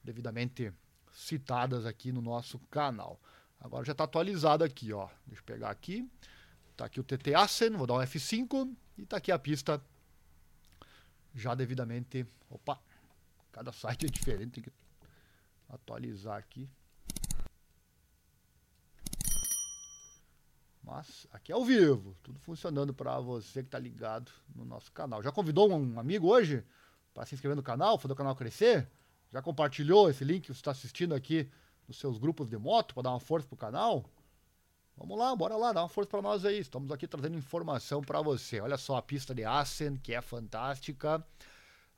devidamente 0.03 0.73
citadas 1.13 1.85
aqui 1.85 2.11
no 2.11 2.21
nosso 2.21 2.57
canal. 2.71 3.19
Agora 3.59 3.85
já 3.85 3.91
está 3.91 4.05
atualizado 4.05 4.63
aqui, 4.63 4.91
ó. 4.91 5.07
Deixa 5.27 5.41
eu 5.41 5.45
pegar 5.45 5.69
aqui. 5.69 6.09
Está 6.71 6.85
aqui 6.85 6.99
o 6.99 7.03
TT 7.03 7.35
Asen, 7.35 7.71
vou 7.71 7.85
dar 7.85 7.93
um 7.93 7.97
F5 7.99 8.75
e 8.97 9.03
está 9.03 9.17
aqui 9.17 9.31
a 9.31 9.37
pista 9.37 9.79
já 11.35 11.53
devidamente. 11.53 12.25
Opa, 12.49 12.79
cada 13.51 13.71
site 13.71 14.07
é 14.07 14.09
diferente, 14.09 14.53
tem 14.53 14.63
que 14.63 14.71
atualizar 15.69 16.37
aqui. 16.37 16.67
Mas 20.83 21.27
aqui 21.31 21.51
é 21.51 21.55
ao 21.55 21.63
vivo, 21.63 22.15
tudo 22.23 22.39
funcionando 22.39 22.93
para 22.93 23.19
você 23.19 23.61
que 23.61 23.67
está 23.67 23.77
ligado 23.77 24.31
no 24.55 24.65
nosso 24.65 24.91
canal. 24.91 25.21
Já 25.21 25.31
convidou 25.31 25.71
um 25.71 25.99
amigo 25.99 26.27
hoje 26.27 26.63
para 27.13 27.25
se 27.25 27.35
inscrever 27.35 27.55
no 27.55 27.63
canal, 27.63 27.99
fazer 27.99 28.13
o 28.13 28.15
canal 28.15 28.35
crescer? 28.35 28.89
Já 29.31 29.41
compartilhou 29.41 30.09
esse 30.09 30.23
link 30.23 30.41
que 30.41 30.47
você 30.47 30.59
está 30.59 30.71
assistindo 30.71 31.13
aqui 31.13 31.49
nos 31.87 31.97
seus 31.97 32.17
grupos 32.17 32.49
de 32.49 32.57
moto 32.57 32.93
para 32.93 33.03
dar 33.03 33.11
uma 33.11 33.19
força 33.19 33.47
pro 33.47 33.55
canal? 33.55 34.05
Vamos 34.97 35.17
lá, 35.17 35.35
bora 35.35 35.55
lá, 35.55 35.71
dá 35.71 35.81
uma 35.81 35.89
força 35.89 36.09
para 36.09 36.21
nós 36.21 36.45
aí. 36.45 36.59
Estamos 36.59 36.91
aqui 36.91 37.07
trazendo 37.07 37.37
informação 37.37 38.01
para 38.01 38.21
você. 38.21 38.59
Olha 38.59 38.77
só 38.77 38.97
a 38.97 39.01
pista 39.01 39.33
de 39.33 39.43
Assen, 39.43 39.97
que 39.97 40.13
é 40.13 40.21
fantástica. 40.21 41.25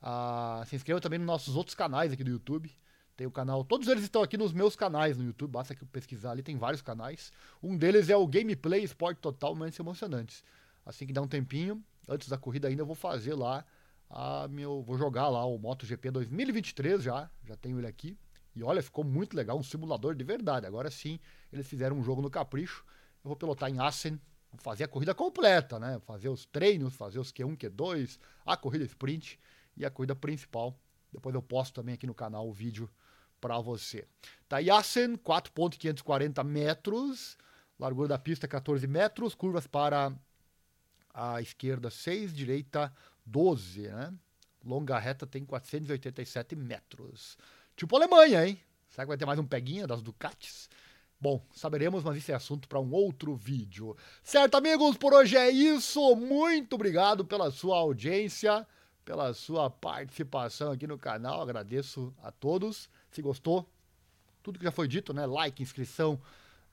Ah, 0.00 0.62
se 0.66 0.76
inscreva 0.76 1.00
também 1.00 1.18
nos 1.18 1.26
nossos 1.26 1.56
outros 1.56 1.74
canais 1.74 2.12
aqui 2.12 2.22
do 2.22 2.30
YouTube. 2.30 2.70
Tem 3.16 3.26
o 3.26 3.30
canal, 3.30 3.62
todos 3.64 3.86
eles 3.86 4.02
estão 4.02 4.22
aqui 4.22 4.36
nos 4.36 4.52
meus 4.52 4.74
canais 4.74 5.16
no 5.16 5.24
YouTube, 5.24 5.52
basta 5.52 5.74
que 5.74 5.84
pesquisar 5.84 6.32
ali, 6.32 6.42
tem 6.42 6.56
vários 6.56 6.82
canais. 6.82 7.30
Um 7.62 7.76
deles 7.76 8.10
é 8.10 8.16
o 8.16 8.26
Gameplay 8.26 8.82
Esporte 8.82 9.18
Totalmente 9.18 9.80
Emocionantes. 9.80 10.42
Assim 10.84 11.06
que 11.06 11.12
dá 11.12 11.22
um 11.22 11.28
tempinho, 11.28 11.82
antes 12.08 12.28
da 12.28 12.36
corrida 12.36 12.66
ainda 12.66 12.82
eu 12.82 12.86
vou 12.86 12.96
fazer 12.96 13.34
lá 13.34 13.64
a 14.10 14.48
meu, 14.48 14.82
vou 14.82 14.98
jogar 14.98 15.28
lá 15.28 15.44
o 15.44 15.56
MotoGP 15.58 16.10
2023 16.10 17.02
já, 17.02 17.30
já 17.44 17.56
tenho 17.56 17.78
ele 17.78 17.86
aqui. 17.86 18.18
E 18.54 18.62
olha, 18.62 18.82
ficou 18.82 19.04
muito 19.04 19.36
legal, 19.36 19.58
um 19.58 19.62
simulador 19.62 20.14
de 20.14 20.24
verdade. 20.24 20.66
Agora 20.66 20.90
sim, 20.90 21.20
eles 21.52 21.68
fizeram 21.68 21.96
um 21.96 22.02
jogo 22.02 22.20
no 22.20 22.30
capricho. 22.30 22.84
Eu 23.24 23.28
vou 23.28 23.36
pilotar 23.36 23.70
em 23.70 23.78
Assen, 23.78 24.20
vou 24.50 24.60
fazer 24.60 24.84
a 24.84 24.88
corrida 24.88 25.14
completa, 25.14 25.78
né? 25.78 26.00
Fazer 26.00 26.28
os 26.28 26.46
treinos, 26.46 26.94
fazer 26.94 27.20
os 27.20 27.32
Q1, 27.32 27.56
Q2, 27.56 28.18
a 28.44 28.56
corrida 28.56 28.84
sprint 28.84 29.38
e 29.76 29.84
a 29.84 29.90
corrida 29.90 30.14
principal. 30.14 30.76
Depois 31.12 31.34
eu 31.34 31.42
posto 31.42 31.74
também 31.74 31.94
aqui 31.94 32.06
no 32.06 32.14
canal 32.14 32.48
o 32.48 32.52
vídeo 32.52 32.90
para 33.44 33.60
você. 33.60 34.08
Tá 34.48 34.58
Yassen, 34.58 35.18
4.540 35.18 36.42
metros, 36.42 37.36
largura 37.78 38.08
da 38.08 38.18
pista 38.18 38.48
14 38.48 38.86
metros, 38.86 39.34
curvas 39.34 39.66
para 39.66 40.10
a 41.12 41.42
esquerda 41.42 41.90
6, 41.90 42.32
direita 42.32 42.90
12, 43.26 43.82
né? 43.82 44.14
Longa 44.64 44.98
reta 44.98 45.26
tem 45.26 45.44
487 45.44 46.56
metros. 46.56 47.36
Tipo 47.76 47.96
Alemanha, 47.96 48.48
hein? 48.48 48.58
Será 48.88 49.04
que 49.04 49.08
vai 49.08 49.18
ter 49.18 49.26
mais 49.26 49.38
um 49.38 49.46
peguinha 49.46 49.86
das 49.86 50.00
Ducatis? 50.00 50.70
Bom, 51.20 51.44
saberemos, 51.52 52.02
mas 52.02 52.16
isso 52.16 52.32
é 52.32 52.34
assunto 52.34 52.66
para 52.66 52.80
um 52.80 52.90
outro 52.92 53.36
vídeo. 53.36 53.94
Certo, 54.22 54.54
amigos, 54.54 54.96
por 54.96 55.12
hoje 55.12 55.36
é 55.36 55.50
isso. 55.50 56.16
Muito 56.16 56.76
obrigado 56.76 57.26
pela 57.26 57.50
sua 57.50 57.76
audiência, 57.76 58.66
pela 59.04 59.34
sua 59.34 59.68
participação 59.68 60.72
aqui 60.72 60.86
no 60.86 60.96
canal. 60.96 61.42
Agradeço 61.42 62.14
a 62.22 62.32
todos. 62.32 62.88
Se 63.14 63.22
gostou, 63.22 63.64
tudo 64.42 64.58
que 64.58 64.64
já 64.64 64.72
foi 64.72 64.88
dito, 64.88 65.14
né? 65.14 65.24
Like, 65.24 65.62
inscrição, 65.62 66.20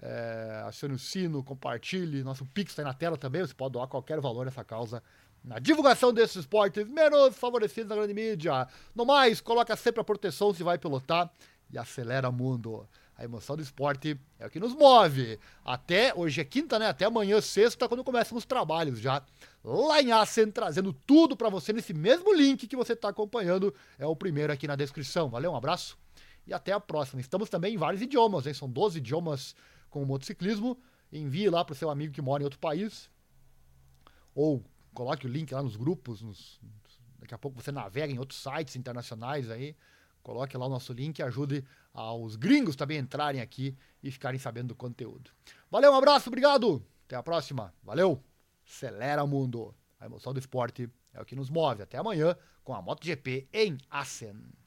é, 0.02 0.64
acione 0.66 0.96
o 0.96 1.00
sino, 1.00 1.44
compartilhe. 1.44 2.24
Nosso 2.24 2.48
Pix 2.48 2.72
está 2.72 2.82
aí 2.82 2.86
na 2.88 2.96
tela 2.96 3.16
também. 3.16 3.42
Você 3.42 3.54
pode 3.54 3.74
doar 3.74 3.88
qualquer 3.88 4.20
valor 4.20 4.44
nessa 4.46 4.64
causa 4.64 5.04
na 5.44 5.60
divulgação 5.60 6.12
desses 6.12 6.38
esportes 6.38 6.88
menos 6.88 7.36
favorecidos 7.36 7.90
na 7.90 7.96
grande 7.96 8.14
mídia. 8.14 8.68
No 8.96 9.06
mais, 9.06 9.40
coloca 9.40 9.76
sempre 9.76 10.02
a 10.02 10.04
proteção 10.04 10.52
se 10.52 10.64
vai 10.64 10.80
pilotar 10.80 11.32
e 11.72 11.78
acelera 11.78 12.28
o 12.28 12.34
mundo. 12.34 12.88
A 13.16 13.24
emoção 13.24 13.56
do 13.56 13.62
esporte 13.62 14.20
é 14.40 14.48
o 14.48 14.50
que 14.50 14.60
nos 14.60 14.74
move. 14.74 15.38
Até 15.64 16.12
hoje 16.16 16.42
é 16.42 16.44
quinta, 16.44 16.80
né? 16.80 16.88
Até 16.88 17.06
amanhã, 17.06 17.40
sexta, 17.40 17.88
quando 17.88 18.04
começam 18.04 18.36
os 18.36 18.46
trabalhos 18.46 19.00
já. 19.00 19.24
Lá 19.64 20.02
em 20.02 20.12
Assen, 20.12 20.50
trazendo 20.50 20.92
tudo 20.92 21.38
para 21.38 21.50
você 21.50 21.72
nesse 21.72 21.94
mesmo 21.94 22.34
link 22.34 22.66
que 22.66 22.76
você 22.76 22.94
está 22.94 23.10
acompanhando. 23.10 23.72
É 24.00 24.08
o 24.08 24.16
primeiro 24.16 24.52
aqui 24.52 24.68
na 24.68 24.76
descrição. 24.76 25.30
Valeu, 25.30 25.52
um 25.52 25.56
abraço 25.56 26.02
e 26.46 26.54
até 26.54 26.72
a 26.72 26.80
próxima. 26.80 27.22
Estamos 27.22 27.50
também 27.50 27.76
em 27.76 27.78
vários 27.78 28.02
idiomas, 28.02 28.48
hein? 28.48 28.54
são 28.54 28.70
12 28.70 28.98
idiomas 28.98 29.56
com 29.90 30.02
o 30.02 30.06
motociclismo. 30.06 30.78
Envie 31.12 31.50
lá 31.50 31.64
para 31.64 31.74
o 31.74 31.76
seu 31.76 31.90
amigo 31.90 32.14
que 32.14 32.22
mora 32.22 32.42
em 32.42 32.46
outro 32.46 32.60
país. 32.60 33.10
Ou 34.34 34.64
coloque 34.94 35.26
o 35.28 35.30
link 35.30 35.54
lá 35.54 35.62
nos 35.62 35.76
grupos. 35.76 36.22
Nos... 36.22 36.60
Daqui 37.20 37.34
a 37.34 37.38
pouco 37.38 37.62
você 37.62 37.72
navega 37.72 38.12
em 38.12 38.20
outros 38.20 38.42
sites 38.42 38.76
internacionais 38.76 39.50
aí. 39.50 39.76
Coloque 40.24 40.56
lá 40.56 40.66
o 40.66 40.70
nosso 40.70 40.94
link 40.94 41.20
e 41.20 41.24
ajude 41.24 41.66
aos 41.94 42.36
gringos 42.36 42.76
também 42.76 42.98
entrarem 42.98 43.42
aqui 43.42 43.76
e 44.02 44.12
ficarem 44.12 44.40
sabendo 44.40 44.70
do 44.70 44.76
conteúdo. 44.76 45.32
Valeu, 45.70 45.92
um 45.92 45.96
abraço, 45.96 46.30
obrigado. 46.30 46.86
Até 47.06 47.16
a 47.16 47.24
próxima. 47.24 47.74
Valeu. 47.84 48.24
Acelera 48.66 49.24
o 49.24 49.28
mundo. 49.28 49.76
A 50.00 50.06
emoção 50.06 50.34
do 50.34 50.40
esporte 50.40 50.90
é 51.14 51.22
o 51.22 51.26
que 51.26 51.36
nos 51.36 51.50
move. 51.50 51.84
Até 51.84 51.98
amanhã 51.98 52.36
com 52.64 52.74
a 52.74 52.82
MotoGP 52.82 53.48
em 53.52 53.78
Assen. 53.90 54.61